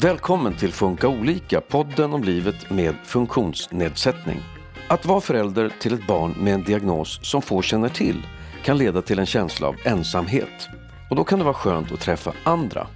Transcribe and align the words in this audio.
Välkommen 0.00 0.56
till 0.56 0.72
Funka 0.72 1.08
olika, 1.08 1.60
podden 1.60 2.12
om 2.12 2.24
livet 2.24 2.70
med 2.70 2.94
funktionsnedsättning. 3.04 4.40
Att 4.88 5.06
vara 5.06 5.20
förälder 5.20 5.72
till 5.80 5.94
ett 5.94 6.06
barn 6.06 6.34
med 6.38 6.54
en 6.54 6.62
diagnos 6.62 7.20
som 7.22 7.42
få 7.42 7.62
känner 7.62 7.88
till 7.88 8.26
kan 8.64 8.78
leda 8.78 9.02
till 9.02 9.18
en 9.18 9.26
känsla 9.26 9.68
av 9.68 9.76
ensamhet. 9.84 10.68
Och 11.10 11.16
då 11.16 11.24
kan 11.24 11.38
det 11.38 11.44
vara 11.44 11.54
skönt 11.54 11.92
att 11.92 12.00
träffa 12.00 12.32
andra. 12.44 12.86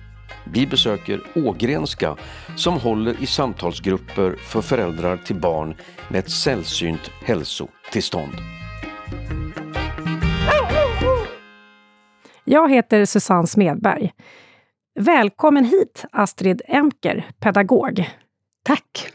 Vi 0.45 0.67
besöker 0.67 1.21
Ågrenska 1.35 2.17
som 2.57 2.75
håller 2.75 3.23
i 3.23 3.27
samtalsgrupper 3.27 4.37
för 4.37 4.61
föräldrar 4.61 5.17
till 5.17 5.37
barn 5.37 5.75
med 6.09 6.19
ett 6.19 6.31
sällsynt 6.31 7.11
hälsotillstånd. 7.25 8.35
Jag 12.45 12.71
heter 12.71 13.05
Susanne 13.05 13.47
Smedberg. 13.47 14.13
Välkommen 15.01 15.65
hit, 15.65 16.05
Astrid 16.13 16.63
Emker, 16.65 17.27
pedagog. 17.41 18.11
Tack. 18.65 19.13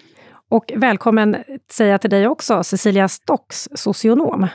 Och 0.50 0.72
välkommen 0.76 1.38
säger 1.72 1.92
jag 1.92 2.02
till 2.02 2.10
dig 2.10 2.28
också, 2.28 2.64
Cecilia 2.64 3.08
Stocks, 3.08 3.70
socionom. 3.76 4.48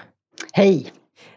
Hej. 0.52 0.92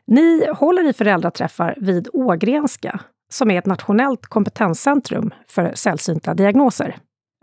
Ni 0.08 0.48
håller 0.56 0.90
i 0.90 0.94
föräldraträffar 0.94 1.76
vid 1.78 2.10
Ågrenska, 2.14 3.00
som 3.30 3.52
är 3.52 3.60
ett 3.60 3.66
nationellt 3.66 4.26
kompetenscentrum 4.26 5.34
för 5.48 5.72
sällsynta 5.76 6.34
diagnoser. 6.34 6.98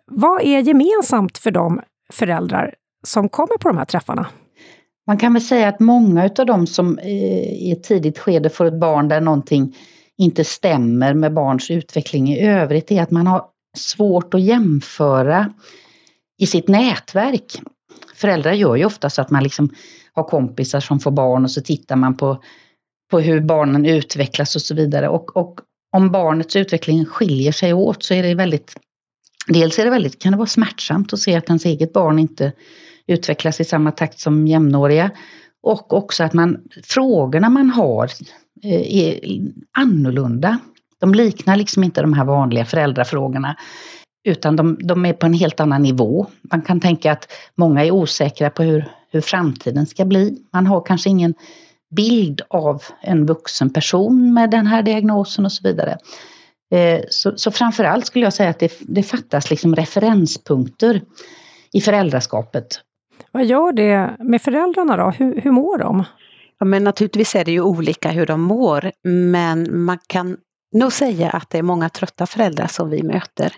Vad 0.07 0.43
är 0.43 0.59
gemensamt 0.59 1.39
för 1.39 1.51
de 1.51 1.81
föräldrar 2.13 2.75
som 3.03 3.29
kommer 3.29 3.59
på 3.59 3.69
de 3.69 3.79
här 3.79 3.85
träffarna? 3.85 4.27
Man 5.07 5.19
kan 5.19 5.33
väl 5.33 5.43
säga 5.43 5.69
att 5.69 5.81
många 5.81 6.31
av 6.39 6.47
de 6.47 6.67
som 6.67 6.99
i 7.01 7.73
ett 7.73 7.83
tidigt 7.83 8.19
skede 8.19 8.51
får 8.51 8.65
ett 8.65 8.81
barn 8.81 9.09
där 9.09 9.21
någonting 9.21 9.77
inte 10.19 10.45
stämmer 10.45 11.15
med 11.15 11.35
barns 11.35 11.71
utveckling 11.71 12.29
i 12.33 12.47
övrigt 12.47 12.91
är 12.91 13.03
att 13.03 13.11
man 13.11 13.27
har 13.27 13.45
svårt 13.77 14.35
att 14.35 14.43
jämföra 14.43 15.53
i 16.39 16.47
sitt 16.47 16.69
nätverk. 16.69 17.61
Föräldrar 18.15 18.53
gör 18.53 18.77
ju 18.77 18.85
ofta 18.85 19.11
så 19.11 19.23
att 19.23 19.31
man 19.31 19.43
liksom 19.43 19.71
har 20.13 20.25
kompisar 20.25 20.81
som 20.81 21.01
får 21.01 21.11
barn 21.11 21.45
och 21.45 21.51
så 21.51 21.61
tittar 21.61 21.97
man 21.97 22.17
på, 22.17 22.43
på 23.11 23.21
hur 23.21 23.41
barnen 23.41 23.87
utvecklas 23.87 24.57
och 24.57 24.63
så 24.63 24.75
vidare. 24.75 25.09
Och, 25.09 25.37
och 25.37 25.61
om 25.97 26.11
barnets 26.11 26.57
utveckling 26.57 27.05
skiljer 27.05 27.53
sig 27.53 27.73
åt 27.73 28.03
så 28.03 28.15
är 28.15 28.23
det 28.23 28.35
väldigt 28.35 28.77
Dels 29.47 29.79
är 29.79 29.85
det 29.85 29.91
väldigt, 29.91 30.23
kan 30.23 30.33
det 30.33 30.39
vara 30.39 30.47
smärtsamt 30.47 31.13
att 31.13 31.19
se 31.19 31.35
att 31.35 31.49
ens 31.49 31.65
eget 31.65 31.93
barn 31.93 32.19
inte 32.19 32.53
utvecklas 33.07 33.61
i 33.61 33.65
samma 33.65 33.93
takt 33.93 34.19
som 34.19 34.47
jämnåriga. 34.47 35.11
Och 35.63 35.93
också 35.93 36.25
att 36.25 36.33
man, 36.33 36.61
frågorna 36.85 37.49
man 37.49 37.71
har 37.71 38.11
eh, 38.63 38.97
är 38.97 39.21
annorlunda. 39.79 40.59
De 41.01 41.15
liknar 41.15 41.57
liksom 41.57 41.85
inte 41.85 42.03
de 42.03 42.13
här 42.13 42.25
vanliga 42.25 42.65
föräldrafrågorna. 42.65 43.57
Utan 44.25 44.57
de, 44.57 44.79
de, 44.81 45.07
är 45.07 45.13
på 45.13 45.27
en 45.27 45.35
helt 45.35 45.61
annan 45.61 45.83
nivå. 45.83 46.27
Man 46.43 46.63
kan 46.63 46.81
tänka 46.81 47.13
att 47.13 47.33
många 47.55 47.85
är 47.85 47.91
osäkra 47.91 48.51
på 48.51 48.63
hur, 48.63 48.89
hur 49.11 49.21
framtiden 49.21 49.87
ska 49.87 50.05
bli. 50.05 50.39
Man 50.53 50.67
har 50.67 50.81
kanske 50.81 51.11
ingen 51.11 51.35
bild 51.97 52.41
av 52.49 52.83
en 53.01 53.27
vuxen 53.27 53.71
person 53.71 54.35
med 54.35 54.51
den 54.51 54.67
här 54.67 54.83
diagnosen 54.83 55.45
och 55.45 55.53
så 55.53 55.69
vidare. 55.69 55.99
Eh, 56.73 57.01
så, 57.09 57.33
så 57.37 57.51
framförallt 57.51 58.07
skulle 58.07 58.27
jag 58.27 58.33
säga 58.33 58.51
att 58.51 58.59
det, 58.59 58.73
det 58.81 59.03
fattas 59.03 59.51
liksom 59.51 59.77
referenspunkter 59.77 61.03
i 61.73 61.81
föräldraskapet. 61.81 62.81
Vad 63.33 63.45
gör 63.45 63.73
det 63.73 64.17
med 64.19 64.43
föräldrarna 64.43 64.97
då? 64.97 65.11
Hur, 65.11 65.41
hur 65.41 65.51
mår 65.51 65.79
de? 65.79 66.05
Ja, 66.59 66.67
men 66.67 66.85
naturligtvis 66.85 67.35
är 67.35 67.45
det 67.45 67.53
ju 67.53 67.61
olika 67.61 68.11
hur 68.11 68.27
de 68.27 68.41
mår, 68.41 68.93
men 69.09 69.85
man 69.85 69.99
kan 70.07 70.37
nog 70.73 70.93
säga 70.93 71.31
att 71.31 71.51
det 71.51 71.59
är 71.59 71.63
många 71.63 71.89
trötta 71.89 72.27
föräldrar 72.27 72.67
som 72.67 72.91
vi 72.91 73.03
möter. 73.03 73.53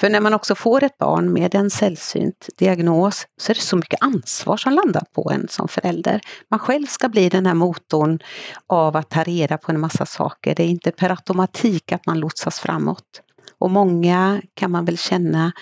För 0.00 0.10
när 0.10 0.20
man 0.20 0.34
också 0.34 0.54
får 0.54 0.84
ett 0.84 0.98
barn 0.98 1.32
med 1.32 1.54
en 1.54 1.70
sällsynt 1.70 2.48
diagnos 2.58 3.26
så 3.36 3.52
är 3.52 3.54
det 3.54 3.60
så 3.60 3.76
mycket 3.76 4.02
ansvar 4.02 4.56
som 4.56 4.72
landar 4.72 5.04
på 5.14 5.30
en 5.30 5.48
som 5.48 5.68
förälder. 5.68 6.20
Man 6.50 6.60
själv 6.60 6.86
ska 6.86 7.08
bli 7.08 7.28
den 7.28 7.46
här 7.46 7.54
motorn 7.54 8.18
av 8.66 8.96
att 8.96 9.10
ta 9.10 9.22
reda 9.22 9.58
på 9.58 9.72
en 9.72 9.80
massa 9.80 10.06
saker. 10.06 10.54
Det 10.54 10.62
är 10.62 10.68
inte 10.68 10.90
per 10.90 11.10
automatik 11.10 11.92
att 11.92 12.06
man 12.06 12.20
lotsas 12.20 12.60
framåt. 12.60 13.22
Och 13.58 13.70
många 13.70 14.42
kan 14.54 14.70
man 14.70 14.84
väl 14.84 14.98
känna 14.98 15.52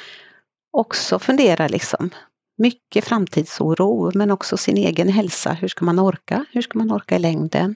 också 0.72 1.19
fundera 1.19 1.69
liksom. 1.69 2.10
Mycket 2.58 3.04
framtidsoro 3.04 4.10
men 4.14 4.30
också 4.30 4.56
sin 4.56 4.76
egen 4.76 5.08
hälsa. 5.08 5.52
Hur 5.52 5.68
ska 5.68 5.84
man 5.84 5.98
orka? 5.98 6.44
Hur 6.52 6.62
ska 6.62 6.78
man 6.78 6.90
orka 6.90 7.16
i 7.16 7.18
längden? 7.18 7.74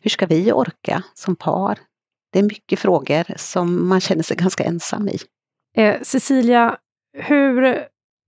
Hur 0.00 0.10
ska 0.10 0.26
vi 0.26 0.52
orka 0.52 1.02
som 1.14 1.36
par? 1.36 1.78
Det 2.32 2.38
är 2.38 2.42
mycket 2.42 2.78
frågor 2.78 3.24
som 3.36 3.88
man 3.88 4.00
känner 4.00 4.22
sig 4.22 4.36
ganska 4.36 4.64
ensam 4.64 5.08
i. 5.08 5.18
Eh, 5.76 6.02
Cecilia, 6.02 6.76
hur 7.18 7.84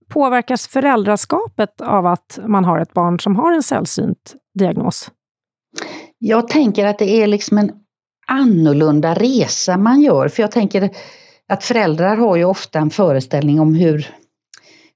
påverkas 0.09 0.67
föräldraskapet 0.67 1.81
av 1.81 2.05
att 2.05 2.39
man 2.47 2.65
har 2.65 2.79
ett 2.79 2.93
barn 2.93 3.19
som 3.19 3.35
har 3.35 3.51
en 3.51 3.63
sällsynt 3.63 4.35
diagnos? 4.59 5.11
Jag 6.17 6.47
tänker 6.47 6.85
att 6.85 6.99
det 6.99 7.09
är 7.09 7.27
liksom 7.27 7.57
en 7.57 7.71
annorlunda 8.27 9.13
resa 9.13 9.77
man 9.77 10.01
gör, 10.01 10.27
för 10.27 10.43
jag 10.43 10.51
tänker 10.51 10.89
att 11.47 11.63
föräldrar 11.63 12.17
har 12.17 12.35
ju 12.35 12.45
ofta 12.45 12.79
en 12.79 12.89
föreställning 12.89 13.59
om 13.59 13.73
hur, 13.73 14.07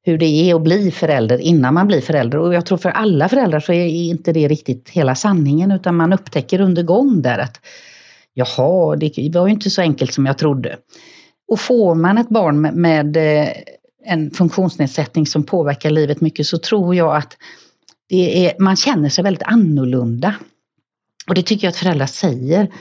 hur 0.03 0.17
det 0.17 0.25
är 0.25 0.55
att 0.55 0.61
bli 0.61 0.91
förälder 0.91 1.37
innan 1.37 1.73
man 1.73 1.87
blir 1.87 2.01
förälder. 2.01 2.37
Och 2.37 2.53
jag 2.53 2.65
tror 2.65 2.77
för 2.77 2.89
alla 2.89 3.29
föräldrar 3.29 3.59
så 3.59 3.73
är 3.73 3.85
inte 3.85 4.33
det 4.33 4.47
riktigt 4.47 4.89
hela 4.89 5.15
sanningen 5.15 5.71
utan 5.71 5.95
man 5.95 6.13
upptäcker 6.13 6.61
under 6.61 6.83
gång 6.83 7.21
där 7.21 7.39
att 7.39 7.59
jaha, 8.33 8.95
det 8.95 9.31
var 9.33 9.47
ju 9.47 9.53
inte 9.53 9.69
så 9.69 9.81
enkelt 9.81 10.13
som 10.13 10.25
jag 10.25 10.37
trodde. 10.37 10.77
Och 11.47 11.59
får 11.59 11.95
man 11.95 12.17
ett 12.17 12.29
barn 12.29 12.61
med, 12.61 13.17
eh, 13.17 13.49
en 14.05 14.31
funktionsnedsättning 14.31 15.25
som 15.25 15.43
påverkar 15.43 15.89
livet 15.89 16.21
mycket 16.21 16.45
så 16.45 16.57
tror 16.57 16.95
jag 16.95 17.15
att 17.15 17.37
det 18.09 18.47
är, 18.47 18.53
man 18.59 18.75
känner 18.75 19.09
sig 19.09 19.23
väldigt 19.23 19.43
annorlunda. 19.43 20.35
Och 21.27 21.35
det 21.35 21.43
tycker 21.43 21.67
jag 21.67 21.71
att 21.71 21.77
föräldrar 21.77 22.05
säger. 22.05 22.71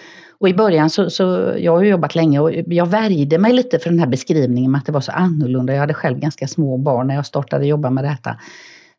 Och 0.41 0.49
i 0.49 0.55
början 0.55 0.91
så, 0.91 1.11
så, 1.11 1.55
jag 1.59 1.73
har 1.73 1.83
ju 1.83 1.89
jobbat 1.89 2.15
länge 2.15 2.41
och 2.41 2.53
jag 2.53 2.87
värjde 2.87 3.39
mig 3.39 3.53
lite 3.53 3.79
för 3.79 3.91
den 3.91 3.99
här 3.99 4.07
beskrivningen 4.07 4.71
med 4.71 4.79
att 4.79 4.87
det 4.87 4.93
var 4.93 5.01
så 5.01 5.13
annorlunda. 5.13 5.73
Jag 5.73 5.81
hade 5.81 5.95
själv 5.95 6.19
ganska 6.19 6.49
små 6.49 6.77
barn 6.77 7.07
när 7.07 7.15
jag 7.15 7.27
startade 7.27 7.67
jobba 7.67 7.91
med 7.91 8.05
detta. 8.05 8.37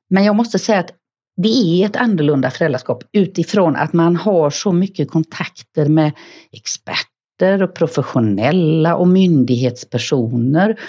Men 0.09 0.23
jag 0.23 0.35
måste 0.35 0.59
säga 0.59 0.79
att 0.79 0.91
det 1.37 1.49
är 1.49 1.85
ett 1.85 1.95
annorlunda 1.95 2.51
föräldraskap 2.51 3.03
utifrån 3.11 3.75
att 3.75 3.93
man 3.93 4.15
har 4.15 4.49
så 4.49 4.71
mycket 4.71 5.11
kontakter 5.11 5.85
med 5.85 6.11
experter 6.51 7.63
och 7.63 7.75
professionella 7.75 8.95
och 8.95 9.07
myndighetspersoner. 9.07 10.79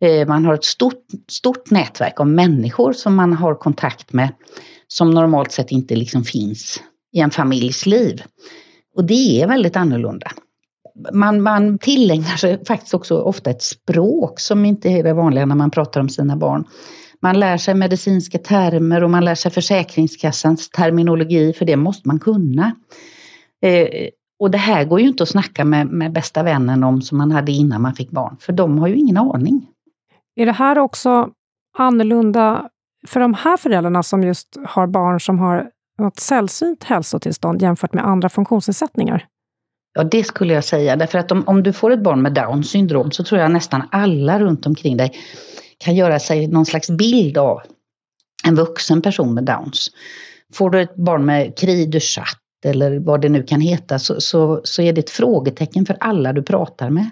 Eh, 0.00 0.28
man 0.28 0.44
har 0.44 0.54
ett 0.54 0.64
stort, 0.64 1.04
stort 1.28 1.70
nätverk 1.70 2.20
av 2.20 2.26
människor 2.26 2.92
som 2.92 3.14
man 3.14 3.32
har 3.32 3.54
kontakt 3.54 4.12
med 4.12 4.28
som 4.88 5.10
normalt 5.10 5.52
sett 5.52 5.70
inte 5.70 5.96
liksom 5.96 6.24
finns 6.24 6.82
i 7.12 7.20
en 7.20 7.30
familjs 7.30 7.86
liv. 7.86 8.22
Och 8.98 9.04
det 9.04 9.42
är 9.42 9.48
väldigt 9.48 9.76
annorlunda. 9.76 10.26
Man, 11.12 11.42
man 11.42 11.78
tillägnar 11.78 12.36
sig 12.36 12.64
faktiskt 12.64 12.94
också 12.94 13.20
ofta 13.20 13.50
ett 13.50 13.62
språk 13.62 14.40
som 14.40 14.64
inte 14.64 14.88
är 14.88 15.02
det 15.02 15.12
vanliga 15.12 15.46
när 15.46 15.54
man 15.54 15.70
pratar 15.70 16.00
om 16.00 16.08
sina 16.08 16.36
barn. 16.36 16.64
Man 17.22 17.40
lär 17.40 17.56
sig 17.56 17.74
medicinska 17.74 18.38
termer 18.38 19.04
och 19.04 19.10
man 19.10 19.24
lär 19.24 19.34
sig 19.34 19.50
Försäkringskassans 19.50 20.70
terminologi, 20.70 21.52
för 21.52 21.64
det 21.64 21.76
måste 21.76 22.08
man 22.08 22.18
kunna. 22.18 22.72
Eh, 23.62 24.08
och 24.38 24.50
det 24.50 24.58
här 24.58 24.84
går 24.84 25.00
ju 25.00 25.08
inte 25.08 25.22
att 25.22 25.28
snacka 25.28 25.64
med, 25.64 25.86
med 25.86 26.12
bästa 26.12 26.42
vännen 26.42 26.84
om 26.84 27.02
som 27.02 27.18
man 27.18 27.32
hade 27.32 27.52
innan 27.52 27.82
man 27.82 27.94
fick 27.94 28.10
barn, 28.10 28.36
för 28.40 28.52
de 28.52 28.78
har 28.78 28.88
ju 28.88 28.96
ingen 28.96 29.16
aning. 29.16 29.66
Är 30.36 30.46
det 30.46 30.52
här 30.52 30.78
också 30.78 31.28
annorlunda 31.78 32.68
för 33.06 33.20
de 33.20 33.34
här 33.34 33.56
föräldrarna 33.56 34.02
som 34.02 34.22
just 34.22 34.56
har 34.64 34.86
barn 34.86 35.20
som 35.20 35.38
har 35.38 35.70
något 35.98 36.20
sällsynt 36.20 36.84
hälsotillstånd 36.84 37.62
jämfört 37.62 37.92
med 37.92 38.06
andra 38.06 38.28
funktionsnedsättningar? 38.28 39.26
Ja, 39.94 40.04
det 40.04 40.24
skulle 40.24 40.54
jag 40.54 40.64
säga. 40.64 40.96
Därför 40.96 41.18
att 41.18 41.32
om, 41.32 41.44
om 41.46 41.62
du 41.62 41.72
får 41.72 41.90
ett 41.90 42.02
barn 42.02 42.22
med 42.22 42.34
Downs 42.34 42.70
syndrom 42.70 43.10
så 43.10 43.24
tror 43.24 43.40
jag 43.40 43.50
nästan 43.50 43.82
alla 43.90 44.40
runt 44.40 44.66
omkring 44.66 44.96
dig 44.96 45.12
kan 45.78 45.96
göra 45.96 46.18
sig 46.18 46.46
någon 46.46 46.66
slags 46.66 46.90
bild 46.90 47.38
av 47.38 47.60
en 48.44 48.54
vuxen 48.54 49.02
person 49.02 49.34
med 49.34 49.44
Downs. 49.44 49.90
Får 50.54 50.70
du 50.70 50.80
ett 50.80 50.96
barn 50.96 51.24
med 51.24 51.58
cri 51.58 51.86
du 51.86 52.00
chat 52.00 52.38
eller 52.64 52.98
vad 52.98 53.20
det 53.20 53.28
nu 53.28 53.42
kan 53.42 53.60
heta 53.60 53.98
så, 53.98 54.20
så, 54.20 54.60
så 54.64 54.82
är 54.82 54.92
det 54.92 55.00
ett 55.00 55.10
frågetecken 55.10 55.86
för 55.86 55.96
alla 56.00 56.32
du 56.32 56.42
pratar 56.42 56.90
med. 56.90 57.10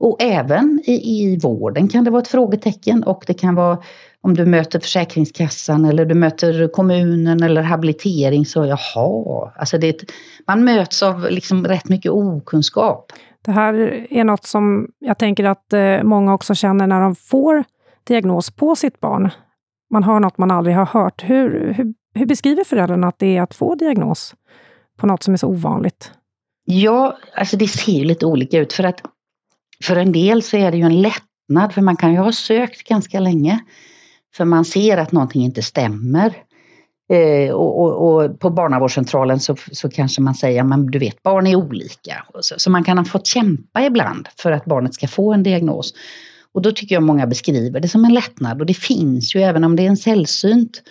Och 0.00 0.22
även 0.22 0.80
i, 0.84 0.92
i 0.92 1.38
vården 1.38 1.88
kan 1.88 2.04
det 2.04 2.10
vara 2.10 2.22
ett 2.22 2.28
frågetecken 2.28 3.02
och 3.02 3.24
det 3.26 3.34
kan 3.34 3.54
vara 3.54 3.78
om 4.22 4.34
du 4.34 4.46
möter 4.46 4.80
Försäkringskassan 4.80 5.84
eller 5.84 6.04
du 6.04 6.14
möter 6.14 6.68
kommunen 6.68 7.42
eller 7.42 7.62
habilitering 7.62 8.46
så 8.46 8.66
jaha, 8.66 9.52
alltså 9.56 9.78
det 9.78 10.04
man 10.46 10.64
möts 10.64 11.02
av 11.02 11.26
liksom 11.30 11.66
rätt 11.66 11.88
mycket 11.88 12.12
okunskap. 12.12 13.12
Det 13.44 13.52
här 13.52 13.74
är 14.10 14.24
något 14.24 14.44
som 14.44 14.88
jag 14.98 15.18
tänker 15.18 15.44
att 15.44 15.72
eh, 15.72 16.02
många 16.02 16.34
också 16.34 16.54
känner 16.54 16.86
när 16.86 17.00
de 17.00 17.14
får 17.14 17.64
diagnos 18.04 18.50
på 18.50 18.76
sitt 18.76 19.00
barn. 19.00 19.30
Man 19.90 20.02
hör 20.02 20.20
något 20.20 20.38
man 20.38 20.50
aldrig 20.50 20.76
har 20.76 20.86
hört. 20.86 21.22
Hur, 21.22 21.74
hur, 21.76 21.94
hur 22.14 22.26
beskriver 22.26 22.64
föräldrarna 22.64 23.08
att 23.08 23.18
det 23.18 23.36
är 23.36 23.42
att 23.42 23.54
få 23.54 23.74
diagnos? 23.74 24.34
på 25.02 25.06
något 25.06 25.22
som 25.22 25.34
är 25.34 25.38
så 25.38 25.48
ovanligt? 25.48 26.10
Ja, 26.64 27.18
alltså 27.34 27.56
det 27.56 27.68
ser 27.68 27.92
ju 27.92 28.04
lite 28.04 28.26
olika 28.26 28.58
ut 28.58 28.72
för 28.72 28.84
att 28.84 29.02
för 29.84 29.96
en 29.96 30.12
del 30.12 30.42
så 30.42 30.56
är 30.56 30.70
det 30.70 30.76
ju 30.76 30.82
en 30.82 31.02
lättnad 31.02 31.72
för 31.74 31.80
man 31.80 31.96
kan 31.96 32.12
ju 32.12 32.18
ha 32.18 32.32
sökt 32.32 32.88
ganska 32.88 33.20
länge. 33.20 33.60
För 34.36 34.44
man 34.44 34.64
ser 34.64 34.96
att 34.96 35.12
någonting 35.12 35.44
inte 35.44 35.62
stämmer. 35.62 36.34
Eh, 37.12 37.52
och, 37.52 37.80
och, 37.80 38.24
och, 38.24 38.40
på 38.40 38.50
barnavårdscentralen 38.50 39.40
så, 39.40 39.56
så 39.72 39.88
kanske 39.88 40.22
man 40.22 40.34
säger, 40.34 40.62
men 40.62 40.86
du 40.86 40.98
vet 40.98 41.22
barn 41.22 41.46
är 41.46 41.56
olika. 41.56 42.26
Så, 42.40 42.54
så, 42.58 42.70
man 42.70 42.84
kan 42.84 42.98
ha 42.98 43.04
fått 43.04 43.26
kämpa 43.26 43.84
ibland 43.84 44.28
för 44.36 44.52
att 44.52 44.64
barnet 44.64 44.94
ska 44.94 45.08
få 45.08 45.32
en 45.32 45.42
diagnos. 45.42 45.94
Och 46.54 46.62
då 46.62 46.72
tycker 46.72 46.94
jag 46.94 47.02
många 47.02 47.26
beskriver 47.26 47.80
det 47.80 47.88
som 47.88 48.04
en 48.04 48.14
lättnad 48.14 48.60
och 48.60 48.66
det 48.66 48.74
finns 48.74 49.34
ju 49.34 49.42
även 49.42 49.64
om 49.64 49.76
det 49.76 49.82
är 49.82 49.88
en 49.88 49.96
sällsynt 49.96 50.82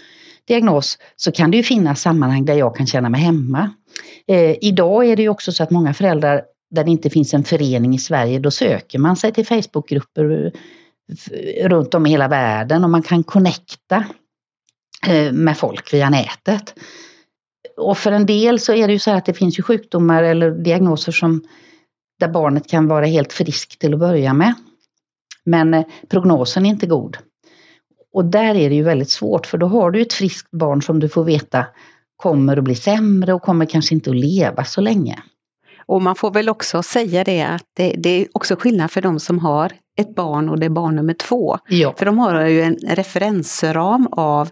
diagnos 0.48 0.98
så 1.16 1.32
kan 1.32 1.52
det 1.52 1.58
ju 1.58 1.64
finnas 1.64 2.02
sammanhang 2.02 2.46
där 2.46 2.54
jag 2.54 2.76
kan 2.76 2.88
känna 2.88 3.10
mig 3.10 3.22
hemma. 3.22 3.70
Eh, 4.28 4.56
idag 4.62 5.06
är 5.06 5.16
det 5.16 5.22
ju 5.22 5.30
också 5.30 5.52
så 5.52 5.64
att 5.64 5.72
många 5.72 5.94
föräldrar 5.94 6.42
där 6.72 6.84
det 6.84 6.92
inte 6.92 7.10
finns 7.10 7.34
en 7.34 7.44
förening 7.44 7.96
i 7.96 8.00
Sverige, 8.00 8.40
då 8.40 8.52
söker 8.52 9.00
man 9.00 9.16
sig 9.16 9.34
till 9.34 9.46
Facebookgrupper 9.46 10.52
runt 11.62 11.94
om 11.94 12.06
i 12.06 12.10
hela 12.10 12.28
världen 12.28 12.84
och 12.84 12.90
man 12.90 13.04
kan 13.04 13.24
connecta 13.24 14.06
eh, 15.08 15.32
med 15.32 15.58
folk 15.58 15.94
via 15.94 16.10
nätet. 16.10 16.74
Och 17.78 17.98
för 17.98 18.12
en 18.12 18.26
del 18.26 18.60
så 18.60 18.74
är 18.74 18.88
det 18.88 18.94
ju 18.94 19.00
så 19.00 19.12
att 19.12 19.26
det 19.26 19.34
finns 19.34 19.60
ju 19.60 19.64
sjukdomar 19.64 20.24
eller 20.24 20.52
diagnoser 20.52 21.12
som 21.12 21.44
där 22.20 22.28
barnet 22.28 22.70
kan 22.70 22.88
vara 22.88 23.06
helt 23.06 23.34
friskt 23.34 23.80
till 23.80 23.94
att 23.94 24.00
börja 24.00 24.34
med. 24.34 24.54
Men 25.46 25.74
eh, 25.74 25.84
prognosen 26.10 26.66
är 26.66 26.70
inte 26.70 26.88
god. 26.88 27.18
Och 28.14 28.26
där 28.26 28.56
är 28.56 28.70
det 28.70 28.76
ju 28.76 28.84
väldigt 28.84 29.10
svårt 29.10 29.46
för 29.46 29.58
då 29.58 29.68
har 29.68 29.92
du 29.92 30.02
ett 30.02 30.14
friskt 30.14 30.52
barn 30.52 30.82
som 30.82 31.00
du 31.00 31.10
får 31.10 31.24
veta 31.24 31.66
kommer 32.16 32.58
att 32.58 32.64
bli 32.64 32.76
sämre 32.76 33.34
och 33.34 33.42
kommer 33.42 33.66
kanske 33.66 33.96
inte 33.96 34.10
att 34.10 34.16
leva 34.16 34.64
så 34.64 34.82
länge. 34.82 35.24
Och 35.86 36.02
man 36.02 36.16
får 36.16 36.32
väl 36.32 36.50
också 36.50 36.84
säga 36.84 37.24
det 37.24 37.42
att 37.42 37.66
det, 37.74 37.96
det, 37.98 38.10
är 38.10 38.28
också 38.34 38.56
skillnad 38.56 38.92
för 38.92 39.02
de 39.02 39.20
som 39.20 39.40
har 39.40 39.72
ett 39.98 40.16
barn 40.16 40.50
och 40.50 40.60
det 40.60 40.66
är 40.66 40.70
barn 40.70 40.96
nummer 40.96 41.14
två. 41.14 41.58
Ja. 41.68 41.94
För 41.98 42.06
de 42.06 42.20
har 42.20 42.46
ju 42.46 42.62
en 42.62 42.78
referensram 42.88 44.08
av 44.12 44.50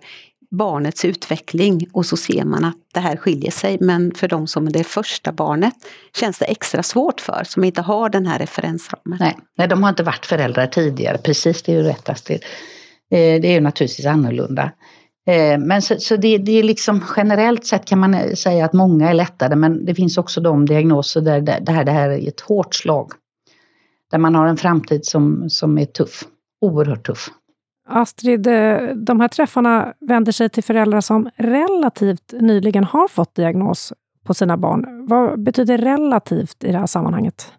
barnets 0.52 1.06
utveckling 1.06 1.88
och 1.94 2.06
så 2.06 2.18
ser 2.18 2.46
man 2.46 2.66
att 2.66 2.78
det 2.94 3.00
här 3.00 3.18
skiljer 3.18 3.52
sig. 3.52 3.78
Men 3.82 4.16
för 4.16 4.28
de 4.28 4.48
som 4.48 4.68
är 4.68 4.72
det 4.72 4.84
första 4.84 5.32
barnet 5.32 5.74
känns 6.16 6.40
det 6.40 6.46
extra 6.46 6.84
svårt 6.84 7.22
för, 7.22 7.44
som 7.44 7.64
inte 7.64 7.82
har 7.82 8.10
den 8.10 8.26
här 8.26 8.40
referensramen. 8.40 9.18
Nej, 9.20 9.38
nej 9.58 9.68
de 9.68 9.84
har 9.84 9.90
inte 9.90 10.04
varit 10.04 10.26
föräldrar 10.26 10.68
tidigare, 10.68 11.18
precis 11.18 11.64
det 11.64 11.72
är 11.72 11.76
ju 11.76 11.84
rätt 11.84 12.10
Astrid. 12.10 12.44
Eh, 13.12 13.42
det 13.42 13.48
är 13.48 13.54
ju 13.54 13.60
naturligtvis 13.60 14.06
annorlunda. 14.06 14.72
Eh, 15.28 15.60
men 15.60 15.82
så, 15.82 15.96
så 16.00 16.16
det, 16.16 16.38
det, 16.38 16.52
är 16.52 16.64
liksom 16.64 17.04
generellt 17.18 17.66
sett 17.66 17.86
kan 17.86 18.00
man 18.00 18.36
säga 18.36 18.66
att 18.66 18.74
många 18.74 19.10
är 19.10 19.14
lättade 19.14 19.56
men 19.56 19.86
det 19.86 19.96
finns 19.96 20.18
också 20.18 20.42
de 20.42 20.66
diagnoser 20.66 21.22
där 21.22 21.42
det 21.42 21.72
här, 21.72 21.84
det 21.84 21.92
här 21.92 22.10
är 22.10 22.28
ett 22.28 22.42
hårt 22.42 22.76
slag. 22.76 23.12
Där 24.12 24.18
man 24.18 24.36
har 24.36 24.48
en 24.48 24.58
framtid 24.58 25.06
som, 25.06 25.50
som 25.50 25.78
är 25.78 25.86
tuff, 25.86 26.24
oerhört 26.62 27.06
tuff. 27.06 27.30
Astrid, 27.88 28.48
eh, 28.48 28.96
de 28.96 29.20
här 29.20 29.28
träffarna 29.28 29.94
vänder 30.00 30.32
sig 30.32 30.50
till 30.50 30.64
föräldrar 30.64 31.02
som 31.02 31.30
relativt 31.36 32.34
nyligen 32.34 32.84
har 32.84 33.08
fått 33.08 33.36
diagnos 33.36 33.94
på 34.24 34.34
sina 34.34 34.58
barn. 34.58 35.08
Vad 35.08 35.44
betyder 35.44 35.78
relativt 35.78 36.64
i 36.64 36.72
det 36.72 36.78
här 36.78 36.86
sammanhanget? 36.86 37.54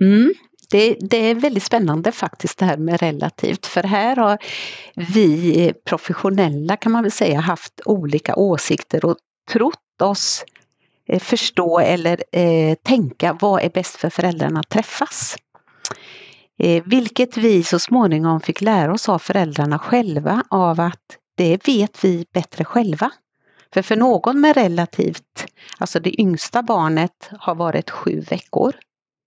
Mm. 0.00 0.32
Det, 0.74 0.96
det, 1.00 1.16
är 1.16 1.34
väldigt 1.34 1.62
spännande 1.62 2.12
faktiskt 2.12 2.58
det 2.58 2.64
här 2.64 2.76
med 2.76 3.00
relativt 3.00 3.66
för 3.66 3.82
här 3.82 4.16
har 4.16 4.38
vi 4.94 5.72
professionella 5.84 6.76
kan 6.76 6.92
man 6.92 7.02
väl 7.02 7.12
säga 7.12 7.40
haft 7.40 7.80
olika 7.84 8.36
åsikter 8.36 9.04
och 9.04 9.16
trott 9.52 10.02
oss 10.02 10.44
eh, 11.08 11.20
förstå 11.20 11.78
eller 11.78 12.22
eh, 12.32 12.74
tänka 12.74 13.38
vad 13.40 13.62
är 13.62 13.70
bäst 13.70 13.96
för 13.96 14.10
föräldrarna 14.10 14.60
att 14.60 14.68
träffas. 14.68 15.36
Eh, 16.58 16.82
vilket 16.86 17.36
vi 17.36 17.62
så 17.62 17.78
småningom 17.78 18.40
fick 18.40 18.60
lära 18.60 18.92
oss 18.92 19.08
av 19.08 19.18
föräldrarna 19.18 19.78
själva 19.78 20.42
av 20.50 20.80
att 20.80 21.18
det 21.36 21.68
vet 21.68 22.04
vi 22.04 22.26
bättre 22.32 22.64
själva. 22.64 23.10
För 23.74 23.82
för 23.82 23.96
någon 23.96 24.40
med 24.40 24.56
relativt, 24.56 25.46
alltså 25.78 26.00
det 26.00 26.20
yngsta 26.20 26.62
barnet 26.62 27.30
har 27.38 27.54
varit 27.54 27.90
sju 27.90 28.20
veckor 28.20 28.74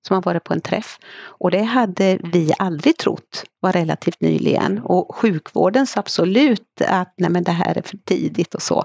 som 0.07 0.13
har 0.13 0.21
varit 0.21 0.44
på 0.44 0.54
en 0.54 0.62
träff. 0.62 1.00
Och 1.19 1.51
det 1.51 1.63
hade 1.63 2.19
vi 2.24 2.54
aldrig 2.57 2.98
trott 2.98 3.44
var 3.59 3.71
relativt 3.71 4.21
nyligen. 4.21 4.80
Och 4.80 5.15
sjukvården 5.15 5.88
sa 5.88 6.00
absolut 6.00 6.81
att 6.88 7.13
nej 7.18 7.30
men 7.30 7.44
det 7.44 7.51
här 7.51 7.77
är 7.77 7.81
för 7.81 7.98
tidigt 7.98 8.56
och 8.56 8.62
så. 8.62 8.83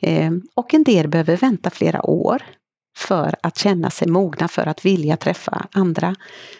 Ehm, 0.00 0.42
och 0.54 0.74
en 0.74 0.84
del 0.84 1.08
behöver 1.08 1.36
vänta 1.36 1.70
flera 1.70 2.06
år 2.06 2.42
för 2.96 3.34
att 3.42 3.58
känna 3.58 3.90
sig 3.90 4.08
mogna 4.08 4.48
för 4.48 4.66
att 4.66 4.84
vilja 4.84 5.16
träffa 5.16 5.66
andra. 5.72 6.14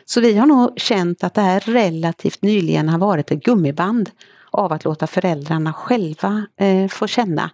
Så 0.05 0.21
vi 0.21 0.37
har 0.37 0.47
nog 0.47 0.81
känt 0.81 1.25
att 1.25 1.35
det 1.35 1.41
här 1.41 1.61
relativt 1.61 2.43
nyligen 2.43 2.89
har 2.89 2.99
varit 2.99 3.31
ett 3.31 3.45
gummiband 3.45 4.11
av 4.51 4.73
att 4.73 4.85
låta 4.85 5.07
föräldrarna 5.07 5.73
själva 5.73 6.47
eh, 6.61 6.89
få 6.89 7.07
känna 7.07 7.51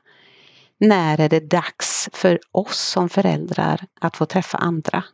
när 0.80 1.20
är 1.20 1.28
det 1.28 1.50
dags 1.50 2.08
för 2.12 2.38
oss 2.52 2.78
som 2.78 3.08
föräldrar 3.08 3.80
att 4.00 4.16
få 4.16 4.26
träffa 4.26 4.58
andra. 4.58 5.04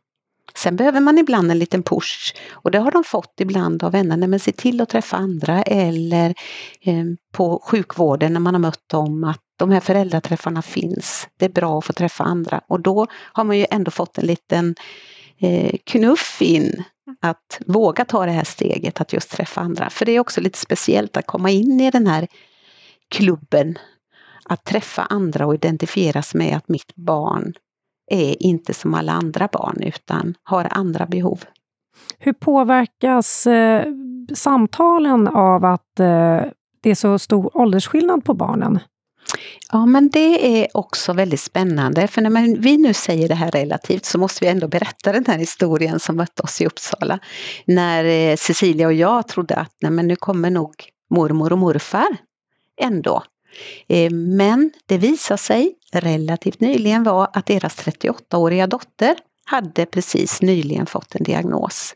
Sen 0.55 0.77
behöver 0.77 1.01
man 1.01 1.19
ibland 1.19 1.51
en 1.51 1.59
liten 1.59 1.83
push 1.83 2.35
och 2.51 2.71
det 2.71 2.79
har 2.79 2.91
de 2.91 3.05
fått 3.05 3.35
ibland 3.41 3.83
av 3.85 3.93
vänner. 3.93 4.27
Men 4.27 4.41
se 4.41 4.53
till 4.53 4.81
att 4.81 4.89
träffa 4.89 5.17
andra 5.17 5.63
eller 5.63 6.35
eh, 6.81 7.05
på 7.33 7.63
sjukvården 7.65 8.33
när 8.33 8.41
man 8.41 8.55
har 8.55 8.61
mött 8.61 8.89
dem 8.89 9.25
att 9.25 9.41
de 9.59 9.71
här 9.71 9.81
föräldraträffarna 9.81 10.63
finns. 10.63 11.29
Det 11.39 11.45
är 11.45 11.51
bra 11.51 11.79
att 11.79 11.85
få 11.85 11.93
träffa 11.93 12.25
andra 12.25 12.61
och 12.69 12.81
då 12.81 13.07
har 13.13 13.45
man 13.45 13.59
ju 13.59 13.67
ändå 13.71 13.91
fått 13.91 14.19
en 14.19 14.27
liten 14.27 14.75
eh, 15.41 15.77
knuff 15.85 16.43
in 16.43 16.85
att 17.21 17.61
våga 17.67 18.05
ta 18.05 18.27
det 18.27 18.33
här 18.33 18.45
steget 18.45 19.01
att 19.01 19.13
just 19.13 19.31
träffa 19.31 19.61
andra. 19.61 19.91
För 19.91 20.05
det 20.05 20.13
är 20.13 20.21
också 20.21 20.41
lite 20.41 20.59
speciellt 20.59 21.17
att 21.17 21.27
komma 21.27 21.51
in 21.51 21.81
i 21.81 21.91
den 21.91 22.07
här 22.07 22.29
klubben. 23.11 23.79
Att 24.45 24.65
träffa 24.65 25.03
andra 25.03 25.47
och 25.47 25.55
identifieras 25.55 26.35
med 26.35 26.57
att 26.57 26.69
mitt 26.69 26.95
barn 26.95 27.53
är 28.13 28.43
inte 28.43 28.75
som 28.75 28.95
alla 28.95 29.13
andra 29.13 29.49
barn 29.53 29.83
utan 29.83 30.35
har 30.43 30.69
andra 30.71 31.07
behov. 31.07 31.45
Hur 32.19 32.33
påverkas 32.33 33.47
eh, 33.47 33.87
samtalen 34.35 35.29
av 35.29 35.65
att 35.65 36.01
eh, 36.01 36.41
det 36.83 36.91
är 36.91 36.95
så 36.95 37.19
stor 37.19 37.57
åldersskillnad 37.57 38.25
på 38.25 38.35
barnen? 38.35 38.79
Ja 39.73 39.87
men 39.87 40.09
det 40.09 40.63
är 40.63 40.77
också 40.77 41.13
väldigt 41.13 41.41
spännande 41.41 42.07
för 42.07 42.23
när 42.23 42.61
vi 42.61 42.77
nu 42.77 42.95
säger 42.95 43.29
det 43.29 43.35
här 43.35 43.51
relativt 43.51 44.05
så 44.05 44.19
måste 44.19 44.45
vi 44.45 44.51
ändå 44.51 44.69
berätta 44.69 45.13
den 45.13 45.25
här 45.27 45.39
historien 45.39 46.01
som 46.01 46.17
mötte 46.17 46.43
oss 46.43 46.61
i 46.61 46.67
Uppsala. 46.67 47.19
När 47.67 48.05
eh, 48.05 48.37
Cecilia 48.37 48.87
och 48.87 48.93
jag 48.93 49.29
trodde 49.29 49.55
att 49.55 49.75
nej, 49.81 49.93
men 49.93 50.09
nu 50.09 50.17
kommer 50.17 50.51
nog 50.51 50.75
mormor 51.11 51.53
och 51.53 51.59
morfar 51.59 52.17
ändå. 52.81 53.23
Eh, 53.89 54.13
men 54.13 54.73
det 54.87 54.99
visade 54.99 55.39
sig 55.39 55.75
relativt 55.93 56.61
nyligen 56.61 57.03
var 57.03 57.29
att 57.33 57.47
deras 57.47 57.77
38-åriga 57.77 58.67
dotter 58.67 59.17
hade 59.45 59.87
precis 59.87 60.43
nyligen 60.43 60.87
fått 60.87 61.15
en 61.15 61.23
diagnos. 61.23 61.95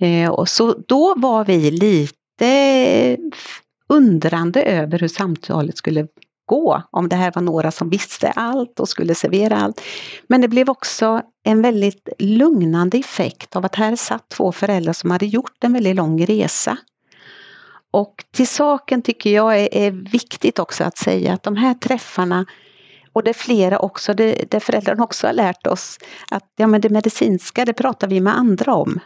Eh, 0.00 0.30
och 0.30 0.48
så 0.48 0.74
då 0.88 1.14
var 1.16 1.44
vi 1.44 1.70
lite 1.70 2.46
eh, 2.46 3.18
undrande 3.88 4.62
över 4.62 4.98
hur 4.98 5.08
samtalet 5.08 5.76
skulle 5.76 6.06
gå, 6.46 6.82
om 6.90 7.08
det 7.08 7.16
här 7.16 7.32
var 7.34 7.42
några 7.42 7.70
som 7.70 7.90
visste 7.90 8.30
allt 8.30 8.80
och 8.80 8.88
skulle 8.88 9.14
servera 9.14 9.56
allt. 9.56 9.80
Men 10.26 10.40
det 10.40 10.48
blev 10.48 10.70
också 10.70 11.22
en 11.44 11.62
väldigt 11.62 12.08
lugnande 12.18 12.98
effekt 12.98 13.56
av 13.56 13.64
att 13.64 13.74
här 13.74 13.96
satt 13.96 14.28
två 14.28 14.52
föräldrar 14.52 14.92
som 14.92 15.10
hade 15.10 15.26
gjort 15.26 15.64
en 15.64 15.72
väldigt 15.72 15.96
lång 15.96 16.26
resa 16.26 16.78
och 17.90 18.24
till 18.30 18.48
saken 18.48 19.02
tycker 19.02 19.30
jag 19.30 19.60
är, 19.60 19.74
är, 19.74 19.90
viktigt 19.90 20.58
också 20.58 20.84
att 20.84 20.98
säga 20.98 21.32
att 21.32 21.42
de 21.42 21.56
här 21.56 21.74
träffarna 21.74 22.46
och 23.12 23.24
det 23.24 23.30
är 23.30 23.34
flera 23.34 23.78
också, 23.78 24.14
det, 24.14 24.50
det 24.50 24.60
föräldrarna 24.60 25.04
också 25.04 25.26
har 25.26 25.34
lärt 25.34 25.66
oss 25.66 25.98
att 26.30 26.44
ja, 26.56 26.66
men 26.66 26.80
det 26.80 26.90
medicinska 26.90 27.64
det 27.64 27.72
pratar 27.72 28.08
vi 28.08 28.20
med 28.20 28.38
andra 28.38 28.74
om. 28.74 29.00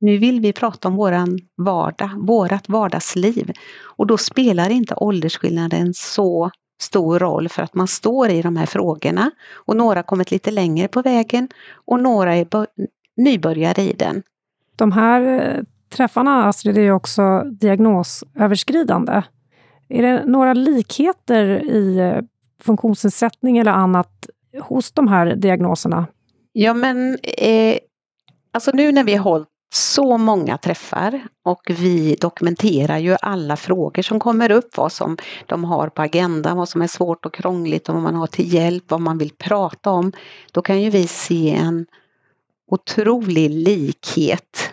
Nu 0.00 0.18
vill 0.18 0.40
vi 0.40 0.52
prata 0.52 0.88
om 0.88 0.96
våran 0.96 1.38
vardag, 1.56 2.10
vårat 2.26 2.68
vardagsliv. 2.68 3.52
Och 3.82 4.06
då 4.06 4.18
spelar 4.18 4.70
inte 4.70 4.94
åldersskillnaden 4.94 5.94
så 5.94 6.50
stor 6.80 7.18
roll 7.18 7.48
för 7.48 7.62
att 7.62 7.74
man 7.74 7.88
står 7.88 8.28
i 8.28 8.42
de 8.42 8.56
här 8.56 8.66
frågorna. 8.66 9.30
Och 9.52 9.76
några 9.76 9.98
har 9.98 10.02
kommit 10.02 10.30
lite 10.30 10.50
längre 10.50 10.88
på 10.88 11.02
vägen 11.02 11.48
och 11.86 12.00
några 12.00 12.34
är 12.34 12.46
nybörjare 13.16 13.82
i 13.82 13.92
den. 13.92 14.22
De 14.76 14.92
här 14.92 15.22
eh, 15.22 15.62
träffarna, 15.90 16.44
alltså 16.44 16.48
Astrid, 16.48 16.78
är 16.78 16.82
ju 16.82 16.92
också 16.92 17.42
diagnosöverskridande. 17.44 19.22
Är 19.88 20.02
det 20.02 20.24
några 20.24 20.54
likheter 20.54 21.64
i 21.64 21.98
eh, 21.98 22.22
funktionsnedsättning 22.62 23.58
eller 23.58 23.72
annat 23.72 24.26
hos 24.60 24.92
de 24.92 25.08
här 25.08 25.36
diagnoserna? 25.36 26.06
Ja 26.52 26.74
men 26.74 27.18
eh, 27.22 27.78
alltså 28.52 28.70
nu 28.74 28.92
när 28.92 29.04
vi 29.04 29.14
har 29.14 29.24
hållit 29.24 29.48
så 29.74 30.18
många 30.18 30.58
träffar 30.58 31.28
och 31.44 31.62
vi 31.68 32.16
dokumenterar 32.20 32.98
ju 32.98 33.16
alla 33.22 33.56
frågor 33.56 34.02
som 34.02 34.20
kommer 34.20 34.50
upp, 34.50 34.76
vad 34.76 34.92
som 34.92 35.16
de 35.46 35.64
har 35.64 35.88
på 35.88 36.02
agendan, 36.02 36.56
vad 36.56 36.68
som 36.68 36.82
är 36.82 36.86
svårt 36.86 37.26
och 37.26 37.34
krångligt 37.34 37.88
och 37.88 37.94
vad 37.94 38.02
man 38.02 38.14
har 38.14 38.26
till 38.26 38.54
hjälp, 38.54 38.84
vad 38.88 39.00
man 39.00 39.18
vill 39.18 39.30
prata 39.38 39.90
om. 39.90 40.12
Då 40.52 40.62
kan 40.62 40.82
ju 40.82 40.90
vi 40.90 41.06
se 41.06 41.54
en 41.54 41.86
otrolig 42.66 43.50
likhet 43.50 44.72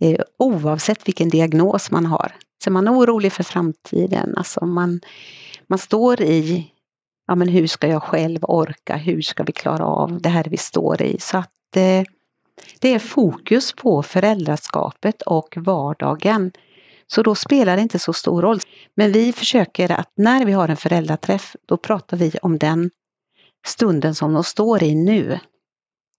Eh, 0.00 0.20
oavsett 0.38 1.08
vilken 1.08 1.28
diagnos 1.28 1.90
man 1.90 2.06
har. 2.06 2.32
Så 2.64 2.70
man 2.70 2.88
är 2.88 2.92
orolig 2.92 3.32
för 3.32 3.44
framtiden, 3.44 4.34
alltså 4.36 4.66
man, 4.66 5.00
man 5.66 5.78
står 5.78 6.20
i 6.20 6.72
ja 7.26 7.34
men 7.34 7.48
hur 7.48 7.66
ska 7.66 7.88
jag 7.88 8.02
själv 8.02 8.38
orka, 8.42 8.96
hur 8.96 9.22
ska 9.22 9.42
vi 9.42 9.52
klara 9.52 9.84
av 9.84 10.20
det 10.20 10.28
här 10.28 10.44
vi 10.44 10.56
står 10.56 11.02
i. 11.02 11.20
Så 11.20 11.38
att 11.38 11.76
eh, 11.76 12.02
det 12.80 12.94
är 12.94 12.98
fokus 12.98 13.72
på 13.72 14.02
föräldraskapet 14.02 15.22
och 15.22 15.54
vardagen. 15.56 16.52
Så 17.06 17.22
då 17.22 17.34
spelar 17.34 17.76
det 17.76 17.82
inte 17.82 17.98
så 17.98 18.12
stor 18.12 18.42
roll. 18.42 18.60
Men 18.96 19.12
vi 19.12 19.32
försöker 19.32 19.92
att 19.92 20.12
när 20.16 20.44
vi 20.44 20.52
har 20.52 20.68
en 20.68 20.76
föräldraträff, 20.76 21.56
då 21.66 21.76
pratar 21.76 22.16
vi 22.16 22.32
om 22.42 22.58
den 22.58 22.90
stunden 23.66 24.14
som 24.14 24.32
de 24.32 24.44
står 24.44 24.82
i 24.82 24.94
nu. 24.94 25.38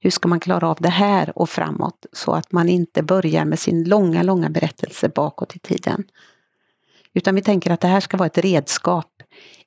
Hur 0.03 0.09
ska 0.09 0.27
man 0.27 0.39
klara 0.39 0.69
av 0.69 0.77
det 0.79 0.89
här 0.89 1.37
och 1.37 1.49
framåt 1.49 2.05
så 2.13 2.33
att 2.33 2.51
man 2.51 2.69
inte 2.69 3.03
börjar 3.03 3.45
med 3.45 3.59
sin 3.59 3.83
långa, 3.83 4.23
långa 4.23 4.49
berättelse 4.49 5.09
bakåt 5.09 5.55
i 5.55 5.59
tiden. 5.59 6.03
Utan 7.13 7.35
vi 7.35 7.41
tänker 7.41 7.71
att 7.71 7.81
det 7.81 7.87
här 7.87 7.99
ska 7.99 8.17
vara 8.17 8.27
ett 8.27 8.37
redskap 8.37 9.11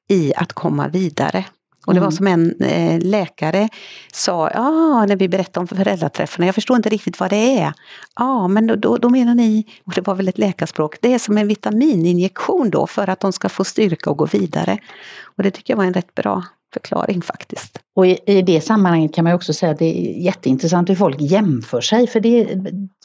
i 0.08 0.34
att 0.34 0.52
komma 0.52 0.88
vidare. 0.88 1.44
Och 1.86 1.94
det 1.94 2.00
var 2.00 2.06
mm. 2.06 2.16
som 2.16 2.26
en 2.26 2.60
eh, 2.60 3.00
läkare 3.00 3.68
sa, 4.12 4.50
ja 4.50 5.06
när 5.06 5.16
vi 5.16 5.28
berättade 5.28 5.60
om 5.60 5.68
föräldraträffarna, 5.68 6.46
jag 6.46 6.54
förstår 6.54 6.76
inte 6.76 6.88
riktigt 6.88 7.20
vad 7.20 7.30
det 7.30 7.60
är. 7.60 7.72
Ja 8.16 8.48
men 8.48 8.66
då, 8.66 8.74
då, 8.74 8.96
då 8.96 9.10
menar 9.10 9.34
ni, 9.34 9.64
och 9.84 9.92
det 9.92 10.06
var 10.06 10.14
väl 10.14 10.28
ett 10.28 10.38
läkarspråk, 10.38 10.96
det 11.00 11.14
är 11.14 11.18
som 11.18 11.38
en 11.38 11.48
vitamininjektion 11.48 12.70
då 12.70 12.86
för 12.86 13.10
att 13.10 13.20
de 13.20 13.32
ska 13.32 13.48
få 13.48 13.64
styrka 13.64 14.10
och 14.10 14.16
gå 14.16 14.26
vidare. 14.26 14.78
Och 15.36 15.42
det 15.42 15.50
tycker 15.50 15.72
jag 15.72 15.78
var 15.78 15.84
en 15.84 15.94
rätt 15.94 16.14
bra 16.14 16.44
förklaring 16.74 17.22
faktiskt. 17.22 17.78
Och 17.96 18.06
i, 18.06 18.18
i, 18.26 18.42
det 18.42 18.60
sammanhanget 18.60 19.14
kan 19.14 19.24
man 19.24 19.32
också 19.32 19.52
säga 19.52 19.72
att 19.72 19.78
det 19.78 19.84
är 19.84 20.22
jätteintressant 20.24 20.88
hur 20.90 20.94
folk 20.94 21.20
jämför 21.20 21.80
sig, 21.80 22.06
för 22.06 22.20
det 22.20 22.46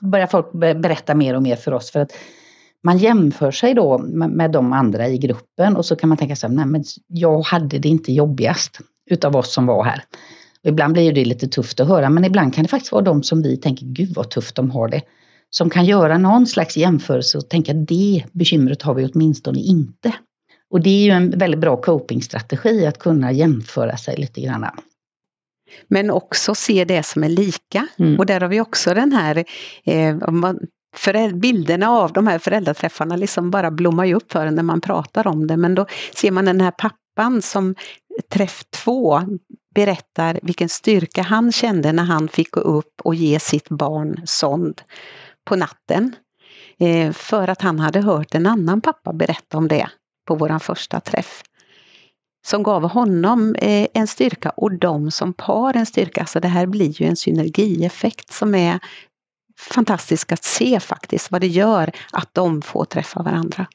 börjar 0.01 0.27
folk 0.27 0.51
berätta 0.81 1.15
mer 1.15 1.35
och 1.35 1.43
mer 1.43 1.55
för 1.55 1.73
oss. 1.73 1.91
För 1.91 1.99
att 1.99 2.11
man 2.83 2.97
jämför 2.97 3.51
sig 3.51 3.73
då 3.73 3.97
med, 3.97 4.29
med 4.29 4.51
de 4.51 4.73
andra 4.73 5.07
i 5.07 5.17
gruppen 5.17 5.75
och 5.75 5.85
så 5.85 5.95
kan 5.95 6.09
man 6.09 6.17
tänka 6.17 6.35
sig, 6.35 6.49
nej 6.49 6.65
men 6.65 6.83
jag 7.07 7.41
hade 7.41 7.79
det 7.79 7.89
inte 7.89 8.13
jobbigast 8.13 8.79
utav 9.11 9.35
oss 9.35 9.53
som 9.53 9.65
var 9.65 9.83
här. 9.83 10.03
Och 10.63 10.69
ibland 10.69 10.93
blir 10.93 11.13
det 11.13 11.25
lite 11.25 11.47
tufft 11.47 11.79
att 11.79 11.87
höra, 11.87 12.09
men 12.09 12.25
ibland 12.25 12.53
kan 12.53 12.63
det 12.63 12.69
faktiskt 12.69 12.91
vara 12.91 13.03
de 13.03 13.23
som 13.23 13.41
vi 13.41 13.57
tänker, 13.57 13.85
gud 13.85 14.15
vad 14.15 14.29
tufft 14.29 14.55
de 14.55 14.71
har 14.71 14.87
det. 14.87 15.01
Som 15.49 15.69
kan 15.69 15.85
göra 15.85 16.17
någon 16.17 16.47
slags 16.47 16.77
jämförelse 16.77 17.37
och 17.37 17.49
tänka, 17.49 17.73
det 17.73 18.23
bekymret 18.31 18.81
har 18.81 18.93
vi 18.93 19.05
åtminstone 19.05 19.59
inte. 19.59 20.13
Och 20.69 20.81
det 20.81 20.89
är 20.89 21.03
ju 21.03 21.11
en 21.11 21.29
väldigt 21.29 21.59
bra 21.59 21.77
copingstrategi 21.77 22.85
att 22.85 22.99
kunna 22.99 23.31
jämföra 23.31 23.97
sig 23.97 24.17
lite 24.17 24.41
grann. 24.41 24.65
Men 25.87 26.11
också 26.11 26.55
se 26.55 26.85
det 26.85 27.03
som 27.03 27.23
är 27.23 27.29
lika. 27.29 27.87
Mm. 27.99 28.19
Och 28.19 28.25
där 28.25 28.41
har 28.41 28.47
vi 28.47 28.61
också 28.61 28.93
den 28.93 29.11
här, 29.11 29.45
eh, 29.83 30.17
bilderna 31.33 31.89
av 31.89 32.13
de 32.13 32.27
här 32.27 32.39
föräldraträffarna 32.39 33.15
liksom 33.15 33.51
bara 33.51 33.71
blommar 33.71 34.05
ju 34.05 34.13
upp 34.13 34.31
för 34.31 34.45
en 34.45 34.55
när 34.55 34.63
man 34.63 34.81
pratar 34.81 35.27
om 35.27 35.47
det. 35.47 35.57
Men 35.57 35.75
då 35.75 35.85
ser 36.15 36.31
man 36.31 36.45
den 36.45 36.61
här 36.61 36.71
pappan 36.71 37.41
som 37.41 37.75
träff 38.29 38.63
två 38.83 39.21
berättar 39.75 40.39
vilken 40.43 40.69
styrka 40.69 41.21
han 41.21 41.51
kände 41.51 41.91
när 41.91 42.03
han 42.03 42.27
fick 42.27 42.51
gå 42.51 42.59
upp 42.59 43.01
och 43.03 43.15
ge 43.15 43.39
sitt 43.39 43.69
barn 43.69 44.21
sond 44.25 44.81
på 45.45 45.55
natten. 45.55 46.15
Eh, 46.79 47.11
för 47.11 47.47
att 47.47 47.61
han 47.61 47.79
hade 47.79 48.01
hört 48.01 48.35
en 48.35 48.45
annan 48.45 48.81
pappa 48.81 49.13
berätta 49.13 49.57
om 49.57 49.67
det 49.67 49.89
på 50.29 50.35
våran 50.35 50.59
första 50.59 50.99
träff. 50.99 51.43
Som 52.47 52.63
gav 52.63 52.89
honom 52.89 53.55
eh, 53.55 53.87
en 53.93 54.07
styrka 54.07 54.49
och 54.49 54.79
de 54.79 55.11
som 55.11 55.33
par 55.33 55.77
en 55.77 55.85
styrka. 55.85 56.25
Så 56.25 56.39
det 56.39 56.47
här 56.47 56.65
blir 56.65 57.01
ju 57.01 57.07
en 57.07 57.15
synergieffekt 57.15 58.33
som 58.33 58.55
är 58.55 58.79
fantastisk 59.59 60.31
att 60.31 60.43
se 60.43 60.79
faktiskt, 60.79 61.31
vad 61.31 61.41
det 61.41 61.47
gör 61.47 61.91
att 62.11 62.29
de 62.33 62.61
får 62.61 62.85
träffa 62.85 63.23
varandra. 63.23 63.67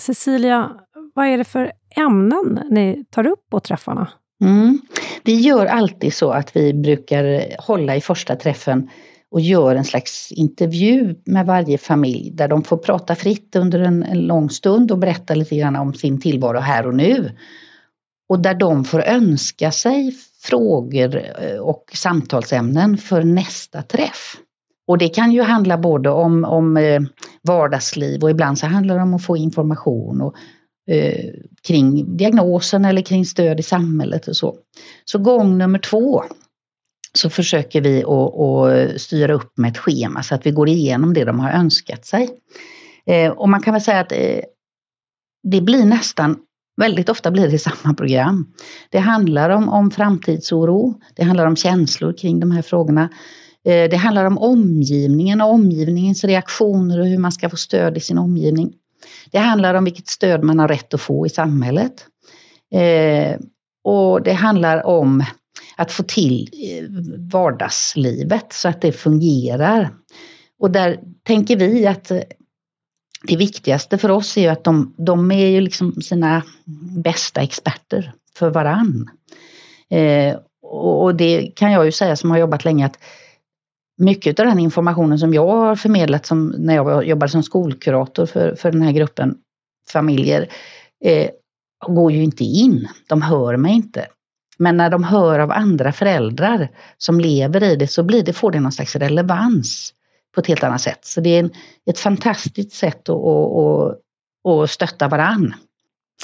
Cecilia, 0.00 0.70
vad 1.14 1.26
är 1.26 1.38
det 1.38 1.44
för 1.44 1.72
ämnen 1.96 2.60
ni 2.70 3.04
tar 3.10 3.26
upp 3.26 3.50
på 3.50 3.60
träffarna? 3.60 4.08
Mm. 4.44 4.78
Vi 5.24 5.40
gör 5.40 5.66
alltid 5.66 6.14
så 6.14 6.30
att 6.30 6.56
vi 6.56 6.74
brukar 6.74 7.56
hålla 7.66 7.96
i 7.96 8.00
första 8.00 8.36
träffen 8.36 8.90
och 9.30 9.40
gör 9.40 9.76
en 9.76 9.84
slags 9.84 10.32
intervju 10.32 11.14
med 11.24 11.46
varje 11.46 11.78
familj 11.78 12.30
där 12.30 12.48
de 12.48 12.64
får 12.64 12.76
prata 12.76 13.14
fritt 13.14 13.56
under 13.56 13.80
en, 13.80 14.02
en 14.02 14.20
lång 14.20 14.50
stund 14.50 14.90
och 14.90 14.98
berätta 14.98 15.34
lite 15.34 15.56
grann 15.56 15.76
om 15.76 15.94
sin 15.94 16.20
tillvaro 16.20 16.58
här 16.58 16.86
och 16.86 16.94
nu. 16.94 17.32
Och 18.28 18.40
där 18.40 18.54
de 18.54 18.84
får 18.84 19.02
önska 19.02 19.70
sig 19.70 20.14
frågor 20.42 21.16
eh, 21.16 21.58
och 21.58 21.90
samtalsämnen 21.94 22.98
för 22.98 23.22
nästa 23.22 23.82
träff. 23.82 24.36
Och 24.88 24.98
det 24.98 25.08
kan 25.08 25.32
ju 25.32 25.42
handla 25.42 25.78
både 25.78 26.10
om, 26.10 26.44
om 26.44 26.76
eh, 26.76 27.00
vardagsliv 27.42 28.22
och 28.22 28.30
ibland 28.30 28.58
så 28.58 28.66
handlar 28.66 28.96
det 28.96 29.02
om 29.02 29.14
att 29.14 29.24
få 29.24 29.36
information 29.36 30.20
och, 30.20 30.34
eh, 30.94 31.30
kring 31.62 32.16
diagnosen 32.16 32.84
eller 32.84 33.02
kring 33.02 33.24
stöd 33.24 33.60
i 33.60 33.62
samhället 33.62 34.28
och 34.28 34.36
så. 34.36 34.56
Så 35.04 35.18
gång 35.18 35.58
nummer 35.58 35.78
två 35.78 36.24
så 37.16 37.30
försöker 37.30 37.80
vi 37.80 38.04
att, 38.04 39.00
styra 39.00 39.34
upp 39.34 39.58
med 39.58 39.70
ett 39.70 39.78
schema 39.78 40.22
så 40.22 40.34
att 40.34 40.46
vi 40.46 40.50
går 40.50 40.68
igenom 40.68 41.14
det 41.14 41.24
de 41.24 41.40
har 41.40 41.50
önskat 41.50 42.06
sig. 42.06 42.28
Eh, 43.06 43.30
och 43.30 43.48
man 43.48 43.62
kan 43.62 43.74
väl 43.74 43.82
säga 43.82 44.00
att 44.00 44.12
eh, 44.12 44.40
det 45.42 45.60
blir 45.60 45.84
nästan, 45.84 46.36
väldigt 46.76 47.08
ofta 47.08 47.30
blir 47.30 47.48
det 47.48 47.58
samma 47.58 47.94
program. 47.94 48.52
Det 48.90 48.98
handlar 48.98 49.50
om, 49.50 49.68
om 49.68 49.90
framtidsoro, 49.90 51.00
det 51.16 51.24
handlar 51.24 51.46
om 51.46 51.56
känslor 51.56 52.12
kring 52.12 52.40
de 52.40 52.50
här 52.50 52.62
frågorna. 52.62 53.08
Eh, 53.64 53.90
det 53.90 53.96
handlar 53.96 54.24
om 54.24 54.38
omgivningen 54.38 55.40
och 55.40 55.52
omgivningens 55.52 56.24
reaktioner 56.24 57.00
och 57.00 57.06
hur 57.06 57.18
man 57.18 57.32
ska 57.32 57.50
få 57.50 57.56
stöd 57.56 57.96
i 57.96 58.00
sin 58.00 58.18
omgivning. 58.18 58.72
Det 59.30 59.38
handlar 59.38 59.74
om 59.74 59.84
vilket 59.84 60.08
stöd 60.08 60.42
man 60.42 60.58
har 60.58 60.68
rätt 60.68 60.94
att 60.94 61.00
få 61.00 61.26
i 61.26 61.28
samhället. 61.28 62.06
Eh, 62.74 63.40
och 63.84 64.22
det 64.22 64.32
handlar 64.32 64.86
om 64.86 65.24
att 65.76 65.92
få 65.92 66.02
till 66.02 66.48
eh, 66.52 66.84
vardagslivet 67.32 68.52
så 68.52 68.68
att 68.68 68.80
det 68.80 68.92
fungerar. 68.92 69.90
Och 70.60 70.70
där 70.70 71.00
tänker 71.22 71.56
vi 71.56 71.86
att 71.86 72.10
eh, 72.10 72.20
det 73.22 73.36
viktigaste 73.36 73.98
för 73.98 74.10
oss 74.10 74.36
är 74.36 74.40
ju 74.40 74.48
att 74.48 74.64
de, 74.64 74.94
de 74.98 75.30
är 75.30 75.46
ju 75.46 75.60
liksom 75.60 76.02
sina 76.02 76.42
bästa 77.04 77.40
experter 77.40 78.12
för 78.36 78.50
varann. 78.50 79.10
Eh, 79.90 80.36
och 80.62 81.14
det 81.14 81.52
kan 81.56 81.72
jag 81.72 81.84
ju 81.84 81.92
säga 81.92 82.16
som 82.16 82.30
har 82.30 82.38
jobbat 82.38 82.64
länge 82.64 82.86
att 82.86 82.98
mycket 83.98 84.40
av 84.40 84.46
den 84.46 84.58
informationen 84.58 85.18
som 85.18 85.34
jag 85.34 85.46
har 85.46 85.76
förmedlat 85.76 86.26
som, 86.26 86.54
när 86.58 86.74
jag 86.74 87.06
jobbade 87.06 87.32
som 87.32 87.42
skolkurator 87.42 88.26
för, 88.26 88.54
för 88.54 88.72
den 88.72 88.82
här 88.82 88.92
gruppen 88.92 89.36
familjer 89.92 90.48
eh, 91.04 91.30
går 91.86 92.12
ju 92.12 92.24
inte 92.24 92.44
in. 92.44 92.88
De 93.08 93.22
hör 93.22 93.56
mig 93.56 93.74
inte. 93.74 94.06
Men 94.58 94.76
när 94.76 94.90
de 94.90 95.04
hör 95.04 95.38
av 95.38 95.50
andra 95.50 95.92
föräldrar 95.92 96.68
som 96.98 97.20
lever 97.20 97.62
i 97.62 97.76
det 97.76 97.88
så 97.88 98.02
blir 98.02 98.22
det, 98.22 98.32
får 98.32 98.50
det 98.50 98.60
någon 98.60 98.72
slags 98.72 98.96
relevans 98.96 99.92
på 100.34 100.40
ett 100.40 100.46
helt 100.46 100.64
annat 100.64 100.80
sätt. 100.80 101.04
Så 101.04 101.20
det 101.20 101.30
är 101.30 101.40
en, 101.40 101.50
ett 101.86 101.98
fantastiskt 101.98 102.72
sätt 102.72 103.08
att, 103.08 103.16
att, 103.16 104.00
att 104.44 104.70
stötta 104.70 105.08
varann. 105.08 105.54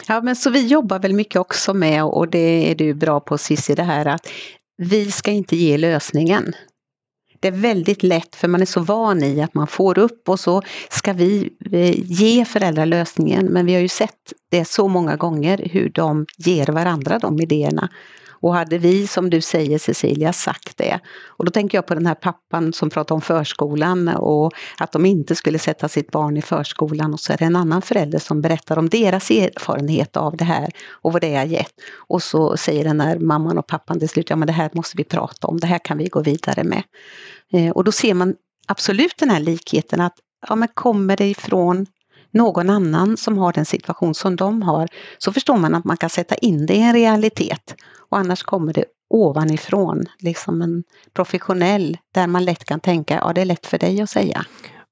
Ja 0.08 0.20
men 0.20 0.36
så 0.36 0.50
vi 0.50 0.66
jobbar 0.66 0.98
väl 0.98 1.12
mycket 1.12 1.40
också 1.40 1.74
med, 1.74 2.04
och 2.04 2.28
det 2.28 2.70
är 2.70 2.74
du 2.74 2.94
bra 2.94 3.20
på 3.20 3.38
Cissi, 3.38 3.74
det 3.74 3.82
här 3.82 4.06
att 4.06 4.28
vi 4.76 5.10
ska 5.10 5.30
inte 5.30 5.56
ge 5.56 5.78
lösningen 5.78 6.54
det 7.42 7.48
är 7.48 7.52
väldigt 7.52 8.02
lätt 8.02 8.36
för 8.36 8.48
man 8.48 8.62
är 8.62 8.66
så 8.66 8.80
van 8.80 9.22
i 9.22 9.42
att 9.42 9.54
man 9.54 9.66
får 9.66 9.98
upp 9.98 10.28
och 10.28 10.40
så 10.40 10.62
ska 10.90 11.12
vi 11.12 11.50
eh, 11.72 12.00
ge 12.12 12.44
föräldrar 12.44 12.86
lösningen. 12.86 13.46
Men 13.46 13.66
vi 13.66 13.74
har 13.74 13.80
ju 13.80 13.88
sett 13.88 14.32
det 14.50 14.64
så 14.64 14.88
många 14.88 15.16
gånger 15.16 15.68
hur 15.72 15.88
de 15.88 16.26
ger 16.36 16.66
varandra 16.66 17.18
de 17.18 17.40
idéerna. 17.40 17.88
Och 18.42 18.54
hade 18.54 18.78
vi, 18.78 19.06
som 19.06 19.30
du 19.30 19.40
säger 19.40 19.78
Cecilia, 19.78 20.32
sagt 20.32 20.78
det. 20.78 21.00
Och 21.26 21.44
då 21.44 21.50
tänker 21.50 21.78
jag 21.78 21.86
på 21.86 21.94
den 21.94 22.06
här 22.06 22.14
pappan 22.14 22.72
som 22.72 22.90
pratade 22.90 23.14
om 23.14 23.20
förskolan 23.20 24.08
och 24.08 24.52
att 24.78 24.92
de 24.92 25.06
inte 25.06 25.34
skulle 25.34 25.58
sätta 25.58 25.88
sitt 25.88 26.10
barn 26.10 26.36
i 26.36 26.42
förskolan 26.42 27.12
och 27.12 27.20
så 27.20 27.32
är 27.32 27.36
det 27.36 27.44
en 27.44 27.56
annan 27.56 27.82
förälder 27.82 28.18
som 28.18 28.40
berättar 28.40 28.78
om 28.78 28.88
deras 28.88 29.30
erfarenhet 29.30 30.16
av 30.16 30.36
det 30.36 30.44
här 30.44 30.70
och 30.88 31.12
vad 31.12 31.22
det 31.22 31.34
har 31.34 31.44
gett. 31.44 31.72
Och 32.08 32.22
så 32.22 32.56
säger 32.56 32.84
den 32.84 33.00
här 33.00 33.18
mamman 33.18 33.58
och 33.58 33.66
pappan 33.66 33.98
till 33.98 34.08
slut, 34.08 34.30
ja 34.30 34.36
men 34.36 34.46
det 34.46 34.52
här 34.52 34.70
måste 34.72 34.96
vi 34.96 35.04
prata 35.04 35.46
om, 35.46 35.60
det 35.60 35.66
här 35.66 35.78
kan 35.84 35.98
vi 35.98 36.08
gå 36.08 36.22
vidare 36.22 36.64
med. 36.64 36.82
Eh, 37.52 37.70
och 37.70 37.84
då 37.84 37.92
ser 37.92 38.14
man 38.14 38.34
absolut 38.66 39.18
den 39.18 39.30
här 39.30 39.40
likheten 39.40 40.00
att 40.00 40.14
ja, 40.48 40.56
men 40.56 40.68
kommer 40.74 41.16
det 41.16 41.26
ifrån 41.26 41.86
någon 42.32 42.70
annan 42.70 43.16
som 43.16 43.38
har 43.38 43.52
den 43.52 43.64
situation 43.64 44.14
som 44.14 44.36
de 44.36 44.62
har 44.62 44.88
så 45.18 45.32
förstår 45.32 45.56
man 45.56 45.74
att 45.74 45.84
man 45.84 45.96
kan 45.96 46.10
sätta 46.10 46.34
in 46.34 46.66
det 46.66 46.74
i 46.74 46.82
en 46.82 46.92
realitet. 46.92 47.74
Och 48.10 48.18
annars 48.18 48.42
kommer 48.42 48.72
det 48.72 48.84
ovanifrån, 49.10 50.04
liksom 50.18 50.62
en 50.62 50.84
professionell 51.14 51.98
där 52.14 52.26
man 52.26 52.44
lätt 52.44 52.64
kan 52.64 52.80
tänka, 52.80 53.14
ja 53.14 53.32
det 53.32 53.40
är 53.40 53.44
lätt 53.44 53.66
för 53.66 53.78
dig 53.78 54.00
att 54.00 54.10
säga. 54.10 54.44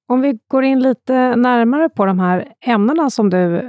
Om 0.08 0.20
vi 0.20 0.38
går 0.48 0.64
in 0.64 0.80
lite 0.80 1.36
närmare 1.36 1.88
på 1.88 2.04
de 2.06 2.18
här 2.18 2.48
ämnena 2.60 3.10
som 3.10 3.30
du 3.30 3.62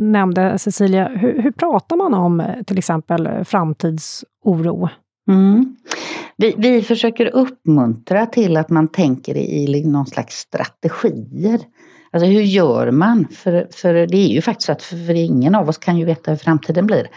nämnde 0.00 0.58
Cecilia, 0.58 1.08
hur, 1.08 1.42
hur 1.42 1.50
pratar 1.50 1.96
man 1.96 2.14
om 2.14 2.42
till 2.66 2.78
exempel 2.78 3.44
framtidsoro? 3.44 4.88
Mm. 5.30 5.76
Vi, 6.36 6.54
vi 6.58 6.82
försöker 6.82 7.26
uppmuntra 7.26 8.26
till 8.26 8.56
att 8.56 8.70
man 8.70 8.88
tänker 8.88 9.36
i 9.36 9.84
någon 9.86 10.06
slags 10.06 10.34
strategier. 10.34 11.60
Alltså 12.14 12.26
hur 12.26 12.42
gör 12.42 12.90
man? 12.90 13.28
För, 13.28 13.68
för 13.72 13.94
det 13.94 14.16
är 14.16 14.28
ju 14.28 14.40
faktiskt 14.40 14.66
så 14.66 14.72
att 14.72 14.82
för, 14.82 15.14
ingen 15.14 15.54
av 15.54 15.68
oss 15.68 15.78
kan 15.78 15.98
ju 15.98 16.04
veta 16.04 16.30
hur 16.30 16.38
framtiden 16.38 16.86
blir. 16.86 17.08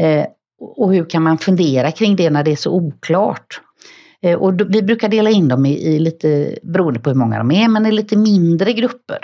Eh, 0.00 0.26
och 0.76 0.94
hur 0.94 1.10
kan 1.10 1.22
man 1.22 1.38
fundera 1.38 1.90
kring 1.90 2.16
det 2.16 2.30
när 2.30 2.44
det 2.44 2.52
är 2.52 2.56
så 2.56 2.70
oklart? 2.70 3.60
Eh, 4.22 4.38
och 4.38 4.54
då, 4.54 4.64
vi 4.64 4.82
brukar 4.82 5.08
dela 5.08 5.30
in 5.30 5.48
dem 5.48 5.66
i, 5.66 5.72
i, 5.72 5.98
lite, 5.98 6.58
beroende 6.62 7.00
på 7.00 7.10
hur 7.10 7.16
många 7.16 7.38
de 7.38 7.50
är, 7.50 7.68
men 7.68 7.86
i 7.86 7.92
lite 7.92 8.16
mindre 8.16 8.72
grupper. 8.72 9.18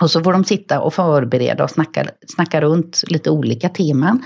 Och 0.00 0.10
så 0.10 0.20
får 0.24 0.32
de 0.32 0.44
sitta 0.44 0.80
och 0.80 0.94
förbereda 0.94 1.64
och 1.64 1.70
snacka, 1.70 2.06
snacka 2.26 2.60
runt 2.60 3.02
lite 3.06 3.30
olika 3.30 3.68
teman. 3.68 4.24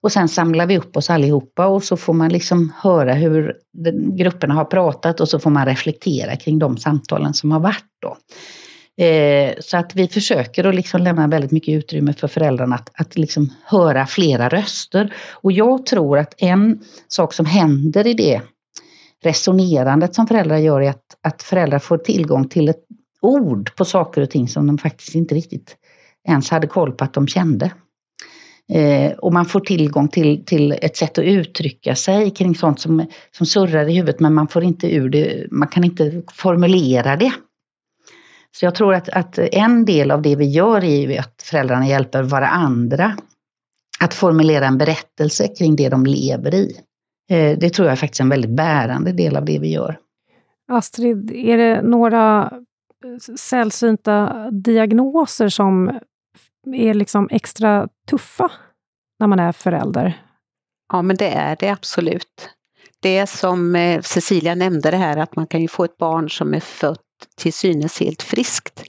Och 0.00 0.12
sen 0.12 0.28
samlar 0.28 0.66
vi 0.66 0.78
upp 0.78 0.96
oss 0.96 1.10
allihopa 1.10 1.66
och 1.66 1.82
så 1.82 1.96
får 1.96 2.12
man 2.12 2.28
liksom 2.28 2.72
höra 2.76 3.14
hur 3.14 3.54
grupperna 4.16 4.54
har 4.54 4.64
pratat 4.64 5.20
och 5.20 5.28
så 5.28 5.38
får 5.38 5.50
man 5.50 5.66
reflektera 5.66 6.36
kring 6.36 6.58
de 6.58 6.76
samtalen 6.76 7.34
som 7.34 7.52
har 7.52 7.60
varit. 7.60 7.84
Då. 8.02 8.16
Eh, 8.98 9.54
så 9.60 9.76
att 9.76 9.94
vi 9.94 10.08
försöker 10.08 10.64
att 10.64 10.74
liksom 10.74 11.02
lämna 11.02 11.28
väldigt 11.28 11.50
mycket 11.50 11.74
utrymme 11.74 12.12
för 12.12 12.28
föräldrarna 12.28 12.74
att, 12.74 12.90
att 12.94 13.18
liksom 13.18 13.52
höra 13.64 14.06
flera 14.06 14.48
röster. 14.48 15.14
Och 15.32 15.52
jag 15.52 15.86
tror 15.86 16.18
att 16.18 16.34
en 16.38 16.80
sak 17.08 17.32
som 17.32 17.46
händer 17.46 18.06
i 18.06 18.14
det 18.14 18.40
resonerandet 19.24 20.14
som 20.14 20.26
föräldrar 20.26 20.56
gör 20.56 20.80
är 20.80 20.90
att, 20.90 21.04
att 21.22 21.42
föräldrar 21.42 21.78
får 21.78 21.98
tillgång 21.98 22.48
till 22.48 22.68
ett 22.68 22.84
ord 23.20 23.74
på 23.76 23.84
saker 23.84 24.22
och 24.22 24.30
ting 24.30 24.48
som 24.48 24.66
de 24.66 24.78
faktiskt 24.78 25.14
inte 25.14 25.34
riktigt 25.34 25.76
ens 26.28 26.50
hade 26.50 26.66
koll 26.66 26.92
på 26.92 27.04
att 27.04 27.14
de 27.14 27.26
kände. 27.26 27.70
Eh, 28.72 29.12
och 29.12 29.32
man 29.32 29.46
får 29.46 29.60
tillgång 29.60 30.08
till, 30.08 30.44
till 30.44 30.72
ett 30.72 30.96
sätt 30.96 31.18
att 31.18 31.24
uttrycka 31.24 31.94
sig 31.94 32.30
kring 32.30 32.54
sånt 32.54 32.80
som, 32.80 33.06
som 33.30 33.46
surrar 33.46 33.88
i 33.88 33.94
huvudet 33.94 34.20
men 34.20 34.34
man 34.34 34.48
får 34.48 34.64
inte 34.64 34.94
ur 34.94 35.08
det, 35.08 35.46
man 35.50 35.68
kan 35.68 35.84
inte 35.84 36.22
formulera 36.32 37.16
det. 37.16 37.32
Så 38.56 38.64
jag 38.64 38.74
tror 38.74 38.94
att, 38.94 39.08
att 39.08 39.38
en 39.38 39.84
del 39.84 40.10
av 40.10 40.22
det 40.22 40.36
vi 40.36 40.44
gör 40.44 40.84
är 40.84 41.00
ju 41.00 41.16
att 41.16 41.42
föräldrarna 41.42 41.86
hjälper 41.86 42.22
varandra 42.22 43.16
att 44.00 44.14
formulera 44.14 44.66
en 44.66 44.78
berättelse 44.78 45.48
kring 45.48 45.76
det 45.76 45.88
de 45.88 46.06
lever 46.06 46.54
i. 46.54 46.80
Eh, 47.30 47.58
det 47.58 47.70
tror 47.70 47.86
jag 47.86 47.92
är 47.92 47.96
faktiskt 47.96 48.20
en 48.20 48.28
väldigt 48.28 48.50
bärande 48.50 49.12
del 49.12 49.36
av 49.36 49.44
det 49.44 49.58
vi 49.58 49.72
gör. 49.72 49.98
Astrid, 50.68 51.30
är 51.30 51.56
det 51.56 51.82
några 51.82 52.52
sällsynta 53.38 54.50
diagnoser 54.50 55.48
som 55.48 56.00
är 56.72 56.94
liksom 56.94 57.28
extra 57.30 57.88
tuffa 58.10 58.50
när 59.20 59.26
man 59.26 59.38
är 59.38 59.52
förälder? 59.52 60.22
Ja, 60.92 61.02
men 61.02 61.16
det 61.16 61.28
är 61.28 61.56
det 61.60 61.68
absolut. 61.68 62.50
Det 63.00 63.26
som 63.26 63.76
eh, 63.76 64.00
Cecilia 64.00 64.54
nämnde 64.54 64.90
det 64.90 64.96
här 64.96 65.16
att 65.16 65.36
man 65.36 65.46
kan 65.46 65.60
ju 65.60 65.68
få 65.68 65.84
ett 65.84 65.98
barn 65.98 66.30
som 66.30 66.54
är 66.54 66.60
fött 66.60 67.00
till 67.36 67.52
synes 67.52 68.00
helt 68.00 68.22
friskt 68.22 68.84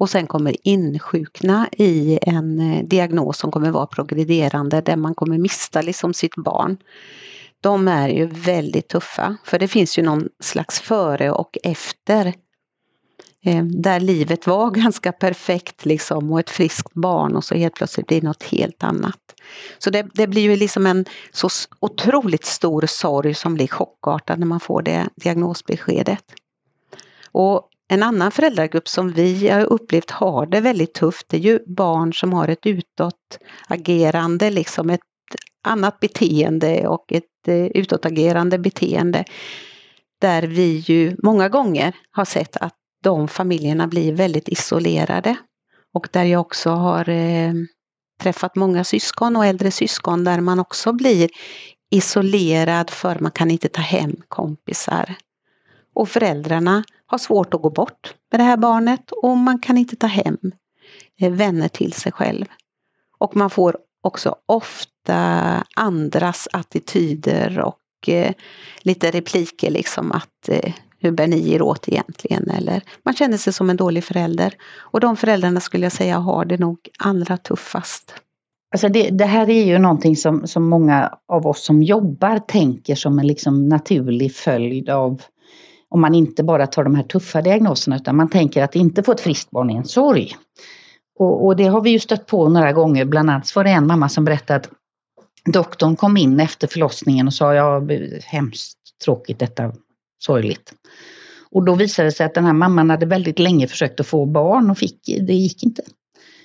och 0.00 0.10
sen 0.10 0.26
kommer 0.26 0.56
insjukna 0.62 1.68
i 1.72 2.18
en 2.22 2.60
eh, 2.60 2.84
diagnos 2.84 3.38
som 3.38 3.50
kommer 3.50 3.70
vara 3.70 3.86
progrederande 3.86 4.80
där 4.80 4.96
man 4.96 5.14
kommer 5.14 5.38
mista 5.38 5.82
liksom 5.82 6.14
sitt 6.14 6.34
barn. 6.34 6.76
De 7.60 7.88
är 7.88 8.08
ju 8.08 8.26
väldigt 8.26 8.88
tuffa 8.88 9.36
för 9.44 9.58
det 9.58 9.68
finns 9.68 9.98
ju 9.98 10.02
någon 10.02 10.28
slags 10.40 10.80
före 10.80 11.30
och 11.30 11.58
efter 11.62 12.26
eh, 13.44 13.64
där 13.64 14.00
livet 14.00 14.46
var 14.46 14.70
ganska 14.80 15.12
perfekt 15.12 15.84
liksom 15.84 16.32
och 16.32 16.40
ett 16.40 16.50
friskt 16.50 16.94
barn 16.94 17.36
och 17.36 17.44
så 17.44 17.54
helt 17.54 17.74
plötsligt 17.74 18.06
blir 18.06 18.20
det 18.20 18.26
något 18.26 18.42
helt 18.42 18.84
annat. 18.84 19.20
Så 19.78 19.90
det, 19.90 20.06
det, 20.14 20.26
blir 20.26 20.42
ju 20.42 20.56
liksom 20.56 20.86
en 20.86 21.04
så 21.32 21.48
otroligt 21.80 22.44
stor 22.44 22.84
sorg 22.86 23.34
som 23.34 23.54
blir 23.54 23.68
chockartad 23.68 24.38
när 24.38 24.46
man 24.46 24.60
får 24.60 24.82
det 24.82 25.08
diagnosbeskedet. 25.16 26.24
Och 27.32 27.68
en 27.88 28.02
annan 28.02 28.30
föräldragrupp 28.30 28.88
som 28.88 29.12
vi 29.12 29.48
har 29.48 29.64
upplevt 29.72 30.10
har 30.10 30.46
det 30.46 30.60
väldigt 30.60 30.94
tufft, 30.94 31.28
det 31.28 31.36
är 31.36 31.40
ju 31.40 31.58
barn 31.66 32.12
som 32.12 32.32
har 32.32 32.48
ett 32.48 32.66
utåtagerande, 32.66 34.50
liksom 34.50 34.90
ett 34.90 35.00
annat 35.64 36.00
beteende 36.00 36.88
och 36.88 37.12
ett 37.12 37.48
eh, 37.48 37.66
utåtagerande 37.66 38.58
beteende. 38.58 39.24
Där 40.20 40.42
vi 40.42 40.76
ju 40.76 41.16
många 41.22 41.48
gånger 41.48 41.96
har 42.10 42.24
sett 42.24 42.56
att 42.56 42.74
de 43.02 43.28
familjerna 43.28 43.86
blir 43.86 44.12
väldigt 44.12 44.48
isolerade. 44.48 45.36
Och 45.94 46.08
där 46.12 46.24
jag 46.24 46.40
också 46.40 46.70
har 46.70 47.08
eh, 47.08 47.52
träffat 48.22 48.56
många 48.56 48.84
syskon 48.84 49.36
och 49.36 49.46
äldre 49.46 49.70
syskon 49.70 50.24
där 50.24 50.40
man 50.40 50.60
också 50.60 50.92
blir 50.92 51.30
isolerad 51.90 52.90
för 52.90 53.18
man 53.20 53.32
kan 53.32 53.50
inte 53.50 53.68
ta 53.68 53.80
hem 53.80 54.16
kompisar. 54.28 55.14
Och 55.94 56.08
föräldrarna 56.08 56.84
har 57.10 57.18
svårt 57.18 57.54
att 57.54 57.62
gå 57.62 57.70
bort 57.70 58.14
med 58.30 58.40
det 58.40 58.44
här 58.44 58.56
barnet 58.56 59.10
och 59.10 59.36
man 59.36 59.58
kan 59.58 59.78
inte 59.78 59.96
ta 59.96 60.06
hem 60.06 60.38
eh, 61.20 61.32
vänner 61.32 61.68
till 61.68 61.92
sig 61.92 62.12
själv. 62.12 62.46
Och 63.18 63.36
man 63.36 63.50
får 63.50 63.76
också 64.02 64.36
ofta 64.46 65.16
andras 65.76 66.48
attityder 66.52 67.60
och 67.60 68.08
eh, 68.08 68.32
lite 68.82 69.10
repliker 69.10 69.70
liksom 69.70 70.12
att 70.12 70.48
eh, 70.48 70.72
hur 70.98 71.12
bär 71.12 71.26
ni 71.26 71.52
er 71.54 71.62
åt 71.62 71.88
egentligen? 71.88 72.50
Eller 72.50 72.82
man 73.04 73.14
känner 73.14 73.36
sig 73.36 73.52
som 73.52 73.70
en 73.70 73.76
dålig 73.76 74.04
förälder. 74.04 74.54
Och 74.76 75.00
de 75.00 75.16
föräldrarna 75.16 75.60
skulle 75.60 75.84
jag 75.84 75.92
säga 75.92 76.18
har 76.18 76.44
det 76.44 76.58
nog 76.58 76.88
allra 76.98 77.36
tuffast. 77.36 78.14
Alltså 78.72 78.88
det, 78.88 79.10
det, 79.10 79.24
här 79.24 79.50
är 79.50 79.64
ju 79.64 79.78
någonting 79.78 80.16
som, 80.16 80.46
som 80.46 80.68
många 80.68 81.14
av 81.28 81.46
oss 81.46 81.64
som 81.64 81.82
jobbar 81.82 82.38
tänker 82.38 82.94
som 82.94 83.18
en 83.18 83.26
liksom 83.26 83.68
naturlig 83.68 84.34
följd 84.34 84.90
av 84.90 85.22
om 85.90 86.00
man 86.00 86.14
inte 86.14 86.42
bara 86.42 86.66
tar 86.66 86.84
de 86.84 86.94
här 86.94 87.02
tuffa 87.02 87.42
diagnoserna 87.42 87.96
utan 87.96 88.16
man 88.16 88.30
tänker 88.30 88.62
att 88.62 88.76
inte 88.76 89.02
få 89.02 89.12
ett 89.12 89.20
friskt 89.20 89.50
barn 89.50 89.70
är 89.70 89.76
en 89.76 89.84
sorg. 89.84 90.36
Och, 91.18 91.46
och 91.46 91.56
det 91.56 91.66
har 91.66 91.80
vi 91.80 91.90
ju 91.90 91.98
stött 91.98 92.26
på 92.26 92.48
några 92.48 92.72
gånger, 92.72 93.04
bland 93.04 93.30
annat 93.30 93.56
var 93.56 93.64
det 93.64 93.70
en 93.70 93.86
mamma 93.86 94.08
som 94.08 94.24
berättade 94.24 94.56
att 94.56 94.70
doktorn 95.52 95.96
kom 95.96 96.16
in 96.16 96.40
efter 96.40 96.66
förlossningen 96.66 97.26
och 97.26 97.34
sa 97.34 97.54
ja, 97.54 97.82
hemskt 98.24 98.78
tråkigt 99.04 99.38
detta, 99.38 99.72
sorgligt. 100.18 100.72
Och 101.50 101.64
då 101.64 101.74
visade 101.74 102.08
det 102.08 102.12
sig 102.12 102.26
att 102.26 102.34
den 102.34 102.44
här 102.44 102.52
mamman 102.52 102.90
hade 102.90 103.06
väldigt 103.06 103.38
länge 103.38 103.66
försökt 103.66 104.00
att 104.00 104.06
få 104.06 104.26
barn 104.26 104.70
och 104.70 104.78
fick, 104.78 105.00
det 105.06 105.34
gick 105.34 105.62
inte. 105.62 105.82